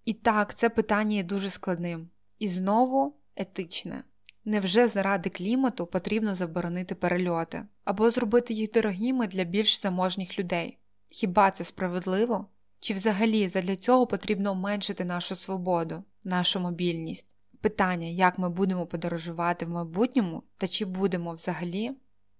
І 0.06 0.14
так, 0.14 0.56
це 0.56 0.70
питання 0.70 1.16
є 1.16 1.24
дуже 1.24 1.50
складним 1.50 2.10
і 2.40 2.48
знову 2.48 3.16
етичне. 3.36 4.04
Невже 4.46 4.88
заради 4.88 5.30
клімату 5.30 5.86
потрібно 5.86 6.36
заборонити 6.36 6.96
перельоти 6.96 7.66
або 7.84 8.10
зробити 8.10 8.54
їх 8.54 8.72
дорогими 8.72 9.28
для 9.28 9.44
більш 9.44 9.82
заможніх 9.82 10.40
людей? 10.40 10.78
Хіба 11.08 11.52
це 11.52 11.64
справедливо? 11.64 12.48
Чи 12.80 12.94
взагалі 12.94 13.48
задля 13.48 13.76
цього 13.76 14.08
потрібно 14.08 14.52
уменшити 14.52 15.06
нашу 15.06 15.36
свободу, 15.36 16.04
нашу 16.26 16.60
мобільність? 16.60 17.36
Питання, 17.62 18.08
як 18.08 18.40
ми 18.40 18.50
будемо 18.50 18.86
подорожувати 18.86 19.66
в 19.66 19.70
майбутньому 19.70 20.44
та 20.58 20.68
чи 20.68 20.86
будемо 20.86 21.34
взагалі, 21.34 21.92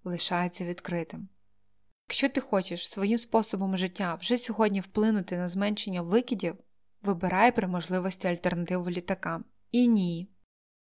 лишається 0.04 0.66
відкритим. 0.66 1.28
Якщо 2.12 2.30
ти 2.30 2.42
хочеш 2.42 2.90
своїм 2.90 3.18
способом 3.18 3.78
життя 3.78 4.16
вже 4.22 4.38
сьогодні 4.38 4.80
вплинути 4.80 5.38
на 5.38 5.48
зменшення 5.48 6.02
викидів, 6.02 6.56
вибирай 7.02 7.56
при 7.56 7.68
можливості 7.68 8.28
альтернативу 8.28 8.90
літакам. 8.90 9.46
І 9.72 9.88
ні. 9.88 10.30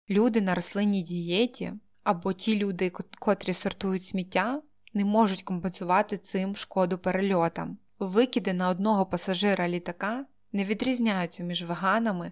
Люди 0.09 0.41
на 0.41 0.55
рослинній 0.55 1.01
дієті 1.01 1.73
або 2.03 2.33
ті 2.33 2.57
люди, 2.57 2.89
котрі 3.19 3.53
сортують 3.53 4.05
сміття, 4.05 4.61
не 4.93 5.05
можуть 5.05 5.43
компенсувати 5.43 6.17
цим 6.17 6.55
шкоду 6.55 6.97
перельотам. 6.97 7.77
Викиди 7.99 8.53
на 8.53 8.69
одного 8.69 9.05
пасажира 9.05 9.69
літака 9.69 10.25
не 10.51 10.63
відрізняються 10.63 11.43
між 11.43 11.63
веганами, 11.63 12.31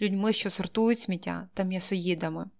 людьми, 0.00 0.32
що 0.32 0.50
сортують 0.50 1.00
сміття 1.00 1.48
та 1.54 1.62
м'ясоїдами. 1.62 2.50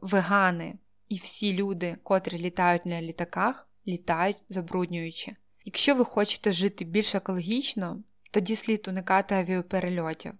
Вегани 0.00 0.78
і 1.08 1.16
всі 1.16 1.52
люди, 1.52 1.96
котрі 2.02 2.38
літають 2.38 2.86
на 2.86 3.02
літаках, 3.02 3.68
літають 3.86 4.44
забруднюючи. 4.48 5.36
Якщо 5.64 5.94
ви 5.94 6.04
хочете 6.04 6.52
жити 6.52 6.84
більш 6.84 7.14
екологічно, 7.14 8.02
тоді 8.30 8.56
слід 8.56 8.88
уникати 8.88 9.34
авіаперельотів. 9.34 10.32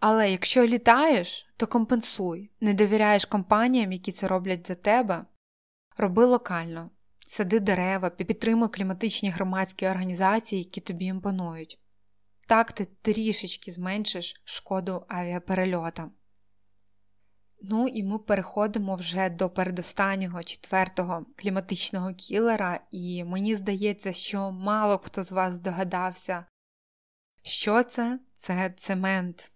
Але 0.00 0.30
якщо 0.30 0.66
літаєш, 0.66 1.46
то 1.56 1.66
компенсуй, 1.66 2.50
не 2.60 2.74
довіряєш 2.74 3.24
компаніям, 3.24 3.92
які 3.92 4.12
це 4.12 4.28
роблять 4.28 4.66
за 4.66 4.74
тебе, 4.74 5.24
роби 5.96 6.24
локально, 6.24 6.90
сади 7.26 7.60
дерева, 7.60 8.10
підтримуй 8.10 8.68
кліматичні 8.68 9.30
громадські 9.30 9.86
організації, 9.86 10.62
які 10.62 10.80
тобі 10.80 11.04
імпонують. 11.04 11.78
Так 12.48 12.72
ти 12.72 12.84
трішечки 13.02 13.72
зменшиш 13.72 14.42
шкоду 14.44 15.04
авіаперельотам. 15.08 16.12
Ну 17.62 17.88
і 17.88 18.02
ми 18.02 18.18
переходимо 18.18 18.94
вже 18.94 19.30
до 19.30 19.50
передостаннього 19.50 20.42
четвертого 20.42 21.26
кліматичного 21.36 22.14
кілера, 22.14 22.80
і 22.90 23.24
мені 23.24 23.56
здається, 23.56 24.12
що 24.12 24.50
мало 24.50 24.98
хто 24.98 25.22
з 25.22 25.32
вас 25.32 25.54
здогадався, 25.54 26.44
що 27.42 27.82
це? 27.82 28.18
Це 28.34 28.74
цемент. 28.78 29.52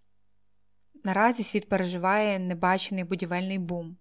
Наразі 1.03 1.43
світ 1.43 1.69
переживає 1.69 2.39
небачений 2.39 3.03
будівельний 3.03 3.59
бум. 3.59 3.97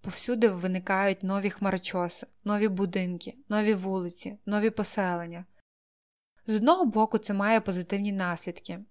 Повсюди 0.00 0.48
виникають 0.48 1.22
нові 1.22 1.50
хмарочоси, 1.50 2.26
нові 2.44 2.68
будинки, 2.68 3.34
нові 3.48 3.74
вулиці, 3.74 4.38
нові 4.46 4.70
поселення. 4.70 5.44
З 6.46 6.56
одного 6.56 6.84
боку, 6.84 7.18
це 7.18 7.34
має 7.34 7.60
позитивні 7.60 8.12
наслідки, 8.12 8.84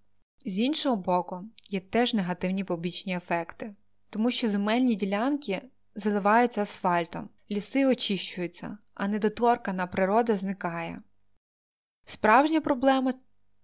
з 0.46 0.60
іншого 0.60 0.96
боку, 0.96 1.44
є 1.70 1.80
теж 1.80 2.14
негативні 2.14 2.64
побічні 2.64 3.16
ефекти, 3.16 3.76
тому 4.10 4.32
що 4.32 4.48
земельні 4.48 4.96
ділянки 4.96 5.62
заливаються 5.96 6.62
асфальтом, 6.62 7.30
ліси 7.52 7.86
очищуються, 7.86 8.78
а 8.94 9.08
недоторкана 9.08 9.88
природа 9.88 10.36
зникає. 10.36 11.02
Справжня 12.06 12.62
проблема 12.62 13.14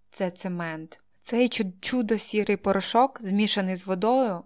це 0.09 0.31
цемент. 0.31 1.03
Цей 1.19 1.49
чудо 1.79 2.17
сірий 2.17 2.57
порошок, 2.57 3.21
змішаний 3.21 3.75
з 3.75 3.85
водою, 3.85 4.43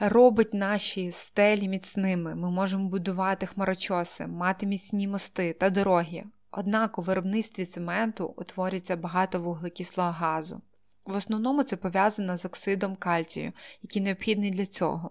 робить 0.00 0.54
наші 0.54 1.10
стелі 1.10 1.68
міцними. 1.68 2.34
Ми 2.34 2.50
можемо 2.50 2.88
будувати 2.88 3.46
хмарочоси, 3.46 4.26
мати 4.26 4.66
міцні 4.66 5.08
мости 5.08 5.52
та 5.52 5.70
дороги. 5.70 6.24
Однак 6.50 6.98
у 6.98 7.02
виробництві 7.02 7.64
цементу 7.64 8.34
утворюється 8.36 8.96
багато 8.96 9.40
вуглекислого 9.40 10.10
газу. 10.10 10.62
В 11.04 11.16
основному 11.16 11.62
це 11.62 11.76
пов'язано 11.76 12.36
з 12.36 12.44
оксидом 12.44 12.96
кальцію, 12.96 13.52
який 13.82 14.02
необхідний 14.02 14.50
для 14.50 14.66
цього. 14.66 15.10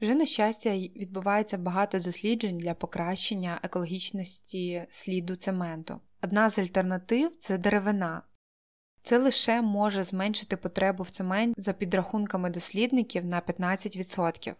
Вже, 0.00 0.14
на 0.14 0.26
щастя, 0.26 0.70
відбувається 0.70 1.58
багато 1.58 1.98
досліджень 1.98 2.58
для 2.58 2.74
покращення 2.74 3.60
екологічності 3.62 4.86
сліду 4.88 5.36
цементу. 5.36 6.00
Одна 6.22 6.50
з 6.50 6.58
альтернатив 6.58 7.36
це 7.36 7.58
деревина. 7.58 8.22
Це 9.02 9.18
лише 9.18 9.62
може 9.62 10.02
зменшити 10.04 10.56
потребу 10.56 11.02
в 11.02 11.10
цементі 11.10 11.60
за 11.60 11.72
підрахунками 11.72 12.50
дослідників 12.50 13.24
на 13.24 13.40
15%. 13.40 14.54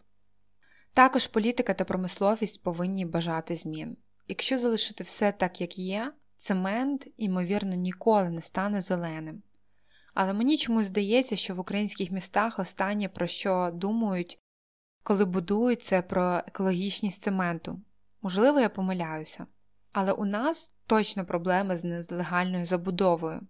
Також 0.92 1.26
політика 1.26 1.74
та 1.74 1.84
промисловість 1.84 2.62
повинні 2.62 3.04
бажати 3.04 3.56
змін. 3.56 3.96
Якщо 4.28 4.58
залишити 4.58 5.04
все 5.04 5.32
так, 5.32 5.60
як 5.60 5.78
є, 5.78 6.12
цемент, 6.36 7.08
ймовірно, 7.16 7.74
ніколи 7.74 8.30
не 8.30 8.42
стане 8.42 8.80
зеленим. 8.80 9.42
Але 10.14 10.32
мені 10.32 10.58
чомусь 10.58 10.86
здається, 10.86 11.36
що 11.36 11.54
в 11.54 11.58
українських 11.58 12.10
містах 12.10 12.58
останнє 12.58 13.08
про 13.08 13.26
що 13.26 13.70
думають, 13.74 14.38
коли 15.02 15.24
будують 15.24 15.82
це 15.82 16.02
про 16.02 16.42
екологічність 16.46 17.22
цементу. 17.22 17.80
Можливо, 18.22 18.60
я 18.60 18.68
помиляюся. 18.68 19.46
Але 19.92 20.12
у 20.12 20.24
нас 20.24 20.76
точно 20.86 21.24
проблеми 21.24 21.76
з 21.76 21.84
нелегальною 21.84 22.66
забудовою. 22.66 23.40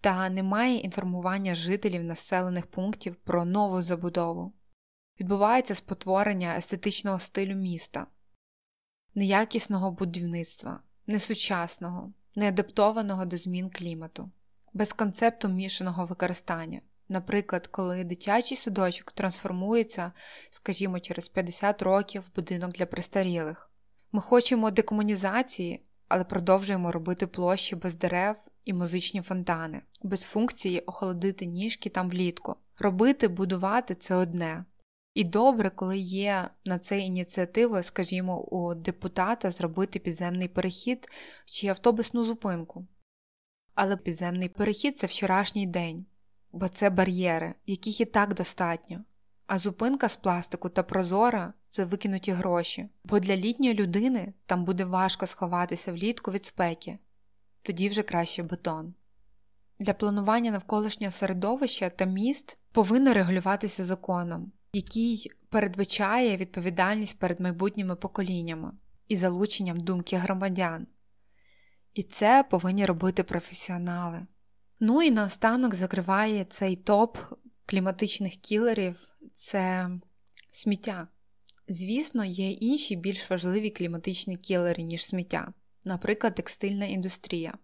Та 0.00 0.30
немає 0.30 0.76
інформування 0.76 1.54
жителів 1.54 2.04
населених 2.04 2.66
пунктів 2.66 3.16
про 3.16 3.44
нову 3.44 3.82
забудову. 3.82 4.52
Відбувається 5.20 5.74
спотворення 5.74 6.56
естетичного 6.56 7.18
стилю 7.18 7.54
міста, 7.54 8.06
неякісного 9.14 9.90
будівництва, 9.90 10.80
несучасного, 11.06 12.12
неадаптованого 12.34 13.24
до 13.24 13.36
змін 13.36 13.70
клімату 13.70 14.30
без 14.74 14.92
концепту 14.92 15.48
мішаного 15.48 16.06
використання. 16.06 16.80
Наприклад, 17.08 17.66
коли 17.66 18.04
дитячий 18.04 18.56
садочок 18.56 19.12
трансформується, 19.12 20.12
скажімо, 20.50 21.00
через 21.00 21.28
50 21.28 21.82
років 21.82 22.22
в 22.22 22.36
будинок 22.36 22.72
для 22.72 22.86
престарілих. 22.86 23.70
Ми 24.12 24.20
хочемо 24.20 24.70
декомунізації, 24.70 25.84
але 26.08 26.24
продовжуємо 26.24 26.92
робити 26.92 27.26
площі 27.26 27.76
без 27.76 27.94
дерев 27.94 28.36
і 28.64 28.72
музичні 28.72 29.22
фонтани, 29.22 29.82
без 30.02 30.22
функції 30.22 30.80
охолодити 30.80 31.46
ніжки 31.46 31.90
там 31.90 32.10
влітку. 32.10 32.56
Робити, 32.78 33.28
будувати 33.28 33.94
це 33.94 34.14
одне. 34.14 34.64
І 35.14 35.24
добре, 35.24 35.70
коли 35.70 35.98
є 35.98 36.48
на 36.64 36.78
це 36.78 36.98
ініціатива, 36.98 37.82
скажімо, 37.82 38.40
у 38.40 38.74
депутата 38.74 39.50
зробити 39.50 39.98
підземний 39.98 40.48
перехід 40.48 41.08
чи 41.44 41.66
автобусну 41.66 42.24
зупинку. 42.24 42.86
Але 43.74 43.96
підземний 43.96 44.48
перехід 44.48 44.98
це 44.98 45.06
вчорашній 45.06 45.66
день, 45.66 46.06
бо 46.52 46.68
це 46.68 46.90
бар'єри, 46.90 47.54
яких 47.66 48.00
і 48.00 48.04
так 48.04 48.34
достатньо. 48.34 49.04
А 49.46 49.58
зупинка 49.58 50.08
з 50.08 50.16
пластику 50.16 50.68
та 50.68 50.82
прозора 50.82 51.52
це 51.68 51.84
викинуті 51.84 52.32
гроші, 52.32 52.88
бо 53.04 53.18
для 53.18 53.36
літньої 53.36 53.74
людини 53.74 54.32
там 54.46 54.64
буде 54.64 54.84
важко 54.84 55.26
сховатися 55.26 55.92
влітку 55.92 56.30
від 56.30 56.46
спеки, 56.46 56.98
тоді 57.62 57.88
вже 57.88 58.02
краще 58.02 58.42
бетон. 58.42 58.94
Для 59.78 59.94
планування 59.94 60.50
навколишнього 60.50 61.10
середовища 61.10 61.90
та 61.90 62.04
міст 62.04 62.58
повинно 62.72 63.14
регулюватися 63.14 63.84
законом, 63.84 64.52
який 64.72 65.32
передбачає 65.48 66.36
відповідальність 66.36 67.18
перед 67.18 67.40
майбутніми 67.40 67.96
поколіннями 67.96 68.72
і 69.08 69.16
залученням 69.16 69.76
думки 69.76 70.16
громадян. 70.16 70.86
І 71.94 72.02
це 72.02 72.44
повинні 72.50 72.84
робити 72.84 73.22
професіонали. 73.22 74.26
Ну 74.80 75.02
і 75.02 75.10
наостанок 75.10 75.74
закриває 75.74 76.44
цей 76.44 76.76
топ 76.76 77.18
кліматичних 77.66 78.36
кілерів 78.36 79.08
це 79.34 79.90
сміття. 80.50 81.08
Звісно, 81.68 82.24
є 82.24 82.50
інші 82.50 82.96
більш 82.96 83.30
важливі 83.30 83.70
кліматичні 83.70 84.36
кілери, 84.36 84.82
ніж 84.82 85.06
сміття, 85.06 85.52
наприклад, 85.84 86.34
текстильна 86.34 86.86
індустрія. 86.86 87.54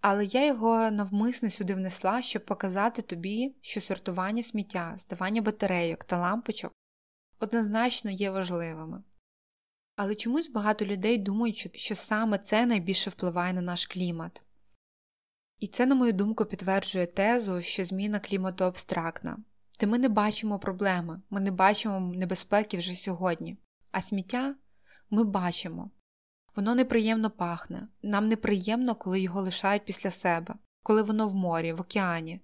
Але 0.00 0.24
я 0.24 0.46
його 0.46 0.90
навмисне 0.90 1.50
сюди 1.50 1.74
внесла, 1.74 2.22
щоб 2.22 2.44
показати 2.44 3.02
тобі, 3.02 3.56
що 3.60 3.80
сортування 3.80 4.42
сміття, 4.42 4.94
здавання 4.98 5.42
батарейок 5.42 6.04
та 6.04 6.18
лампочок 6.18 6.72
однозначно 7.40 8.10
є 8.10 8.30
важливими. 8.30 9.02
Але 9.98 10.14
чомусь 10.14 10.50
багато 10.50 10.84
людей 10.84 11.18
думають, 11.18 11.70
що 11.74 11.94
саме 11.94 12.38
це 12.38 12.66
найбільше 12.66 13.10
впливає 13.10 13.52
на 13.52 13.60
наш 13.60 13.86
клімат. 13.86 14.42
І 15.58 15.66
це, 15.66 15.86
на 15.86 15.94
мою 15.94 16.12
думку, 16.12 16.44
підтверджує 16.44 17.06
тезу, 17.06 17.60
що 17.60 17.84
зміна 17.84 18.20
клімату 18.20 18.64
абстрактна, 18.64 19.38
де 19.80 19.86
ми 19.86 19.98
не 19.98 20.08
бачимо 20.08 20.58
проблеми, 20.58 21.22
ми 21.30 21.40
не 21.40 21.50
бачимо 21.50 22.14
небезпеки 22.14 22.76
вже 22.76 22.94
сьогодні, 22.94 23.56
а 23.90 24.00
сміття 24.00 24.54
ми 25.10 25.24
бачимо. 25.24 25.90
Воно 26.56 26.74
неприємно 26.74 27.30
пахне, 27.30 27.88
нам 28.02 28.28
неприємно, 28.28 28.94
коли 28.94 29.20
його 29.20 29.40
лишають 29.40 29.84
після 29.84 30.10
себе, 30.10 30.54
коли 30.82 31.02
воно 31.02 31.28
в 31.28 31.34
морі, 31.34 31.72
в 31.72 31.80
океані, 31.80 32.40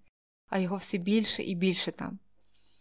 а 0.49 0.59
його 0.59 0.77
все 0.77 0.99
більше 0.99 1.43
і 1.43 1.55
більше 1.55 1.93
там. 1.93 2.19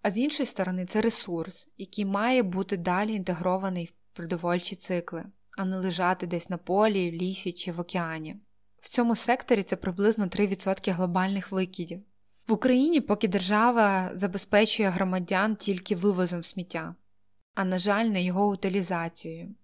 А 0.02 0.10
з 0.10 0.18
іншої 0.18 0.48
сторони, 0.48 0.86
це 0.86 1.02
ресурс, 1.02 1.70
який 1.78 2.06
має 2.06 2.44
бути 2.44 2.78
далі 2.78 3.14
інтегрований 3.14 3.86
в 3.86 4.03
продовольчі 4.14 4.76
цикли, 4.76 5.26
а 5.58 5.66
не 5.66 5.78
лежати 5.78 6.28
десь 6.28 6.50
на 6.50 6.58
полі, 6.58 7.12
в 7.12 7.14
лісі 7.14 7.54
чи 7.54 7.72
в 7.72 7.80
океані. 7.80 8.36
В 8.82 8.90
цьому 8.90 9.16
секторі 9.16 9.64
це 9.64 9.76
приблизно 9.76 10.26
3% 10.26 10.92
глобальних 10.92 11.52
викидів. 11.52 12.02
В 12.48 12.54
Україні 12.54 13.02
поки 13.02 13.28
держава 13.28 14.12
забезпечує 14.14 14.90
громадян 14.90 15.56
тільки 15.56 15.96
вивозом 15.96 16.44
сміття, 16.44 16.96
а 17.56 17.66
на 17.66 17.78
жаль, 17.78 18.06
не 18.06 18.24
його 18.24 18.50
утилізацією. 18.50 19.56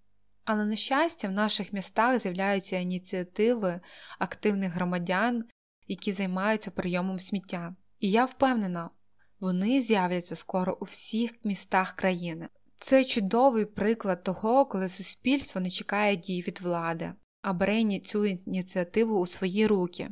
Але, 0.46 0.66
на 0.66 0.76
щастя, 0.76 1.28
в 1.28 1.32
наших 1.32 1.74
містах 1.74 2.20
з'являються 2.20 2.78
ініціативи 2.78 3.80
активних 4.20 4.74
громадян, 4.74 5.44
які 5.88 6.12
займаються 6.12 6.72
прийомом 6.72 7.20
сміття. 7.20 7.76
І 8.00 8.12
я 8.12 8.26
впевнена, 8.26 8.90
вони 9.40 9.82
з'являться 9.82 10.36
скоро 10.36 10.78
у 10.82 10.86
всіх 10.86 11.32
містах 11.44 11.92
країни. 11.92 12.50
Це 12.82 13.06
чудовий 13.06 13.66
приклад 13.66 14.24
того, 14.24 14.66
коли 14.66 14.90
суспільство 14.90 15.62
не 15.62 15.70
чекає 15.70 16.16
дій 16.16 16.42
від 16.48 16.62
влади, 16.62 17.14
а 17.42 17.54
бере 17.54 18.00
цю 18.00 18.26
ініціативу 18.26 19.20
у 19.20 19.26
свої 19.26 19.68
руки. 19.68 20.10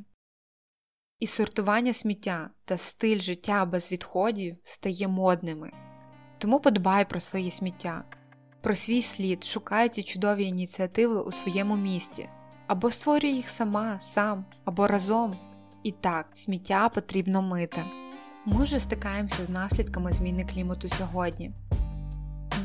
І 1.19 1.27
сортування 1.27 1.93
сміття 1.93 2.49
та 2.65 2.77
стиль 2.77 3.19
життя 3.19 3.65
без 3.65 3.91
відходів 3.91 4.57
стає 4.63 5.07
модними. 5.07 5.71
Тому 6.37 6.59
подбай 6.59 7.09
про 7.09 7.19
своє 7.19 7.51
сміття, 7.51 8.03
про 8.61 8.75
свій 8.75 9.01
слід, 9.01 9.43
шукай 9.43 9.89
ці 9.89 10.03
чудові 10.03 10.43
ініціативи 10.43 11.21
у 11.21 11.31
своєму 11.31 11.75
місті, 11.75 12.29
або 12.67 12.91
створюй 12.91 13.33
їх 13.33 13.49
сама, 13.49 13.99
сам, 13.99 14.45
або 14.65 14.87
разом. 14.87 15.33
І 15.83 15.91
так, 15.91 16.29
сміття 16.33 16.89
потрібно 16.89 17.41
мити. 17.41 17.83
Ми 18.45 18.63
вже 18.63 18.79
стикаємося 18.79 19.45
з 19.45 19.49
наслідками 19.49 20.13
зміни 20.13 20.45
клімату 20.45 20.87
сьогодні 20.87 21.51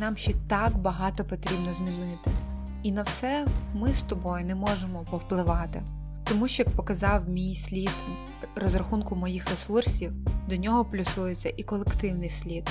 нам 0.03 0.17
ще 0.17 0.33
так 0.49 0.79
багато 0.79 1.25
потрібно 1.25 1.73
змінити. 1.73 2.31
І 2.83 2.93
на 2.93 3.03
все 3.03 3.47
ми 3.75 3.95
з 3.95 4.03
тобою 4.03 4.45
не 4.45 4.55
можемо 4.55 5.05
повпливати. 5.11 5.83
Тому 6.25 6.49
що, 6.49 6.63
як 6.63 6.77
показав 6.77 7.29
мій 7.29 7.55
слід 7.55 7.95
розрахунку 8.57 9.17
моїх 9.17 9.51
ресурсів, 9.51 10.13
до 10.49 10.57
нього 10.57 10.85
плюсується 10.85 11.53
і 11.57 11.63
колективний 11.63 12.29
слід. 12.29 12.71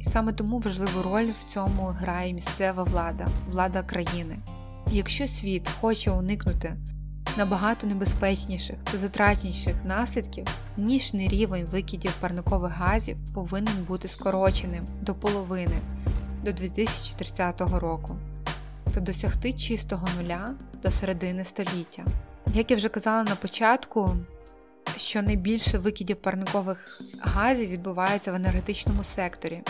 І 0.00 0.04
саме 0.04 0.32
тому 0.32 0.58
важливу 0.58 1.02
роль 1.02 1.28
в 1.40 1.44
цьому 1.44 1.82
грає 1.82 2.32
місцева 2.32 2.82
влада, 2.82 3.26
влада 3.48 3.82
країни. 3.82 4.38
Якщо 4.90 5.28
світ 5.28 5.68
хоче 5.80 6.10
уникнути 6.10 6.76
набагато 7.36 7.86
небезпечніших 7.86 8.76
та 8.92 8.98
затратніших 8.98 9.84
наслідків, 9.84 10.46
ніжний 10.76 11.28
рівень 11.28 11.66
викидів 11.66 12.12
парникових 12.20 12.72
газів 12.72 13.16
повинен 13.34 13.84
бути 13.88 14.08
скороченим 14.08 14.84
до 15.00 15.14
половини 15.14 15.76
до 16.42 16.52
2030 16.52 17.60
року 17.60 18.16
та 18.94 19.00
досягти 19.00 19.52
чистого 19.52 20.08
нуля 20.16 20.54
до 20.82 20.90
середини 20.90 21.44
століття. 21.44 22.04
Як 22.54 22.70
я 22.70 22.76
вже 22.76 22.88
казала 22.88 23.22
на 23.22 23.34
початку, 23.34 24.16
що 24.96 25.22
найбільше 25.22 25.78
викидів 25.78 26.16
парникових 26.16 27.00
газів 27.20 27.70
відбувається 27.70 28.32
в 28.32 28.34
енергетичному 28.34 29.04
секторі. 29.04 29.62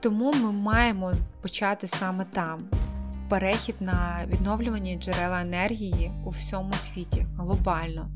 Тому 0.00 0.32
ми 0.32 0.52
маємо 0.52 1.12
почати 1.42 1.86
саме 1.86 2.24
там 2.24 2.64
перехід 3.28 3.74
на 3.80 4.24
відновлювані 4.26 4.96
джерела 4.96 5.40
енергії 5.40 6.12
у 6.24 6.30
всьому 6.30 6.74
світі 6.74 7.26
глобально. 7.36 8.10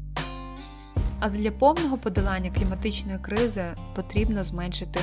А 1.20 1.28
для 1.30 1.50
повного 1.50 1.98
подолання 1.98 2.50
кліматичної 2.50 3.18
кризи 3.18 3.64
потрібно 3.94 4.44
зменшити 4.44 5.00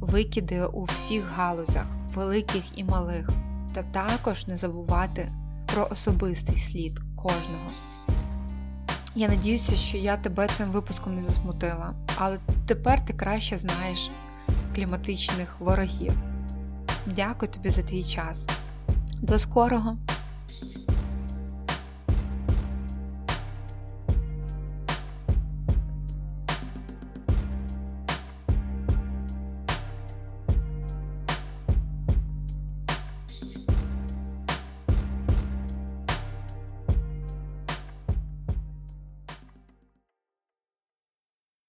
викиди 0.00 0.64
у 0.64 0.84
всіх 0.84 1.30
галузях, 1.30 1.86
великих 2.14 2.78
і 2.78 2.84
малих, 2.84 3.30
та 3.74 3.82
також 3.82 4.46
не 4.46 4.56
забувати 4.56 5.28
про 5.66 5.88
особистий 5.90 6.58
слід 6.58 7.00
кожного. 7.16 7.68
Я 9.14 9.28
надіюся, 9.28 9.76
що 9.76 9.96
я 9.96 10.16
тебе 10.16 10.48
цим 10.48 10.68
випуском 10.68 11.14
не 11.14 11.22
засмутила, 11.22 11.94
але 12.16 12.38
тепер 12.66 13.04
ти 13.04 13.12
краще 13.12 13.58
знаєш 13.58 14.10
кліматичних 14.74 15.60
ворогів. 15.60 16.12
Дякую 17.06 17.52
тобі 17.52 17.70
за 17.70 17.82
твій 17.82 18.04
час. 18.04 18.48
До 19.20 19.38
скорого! 19.38 19.96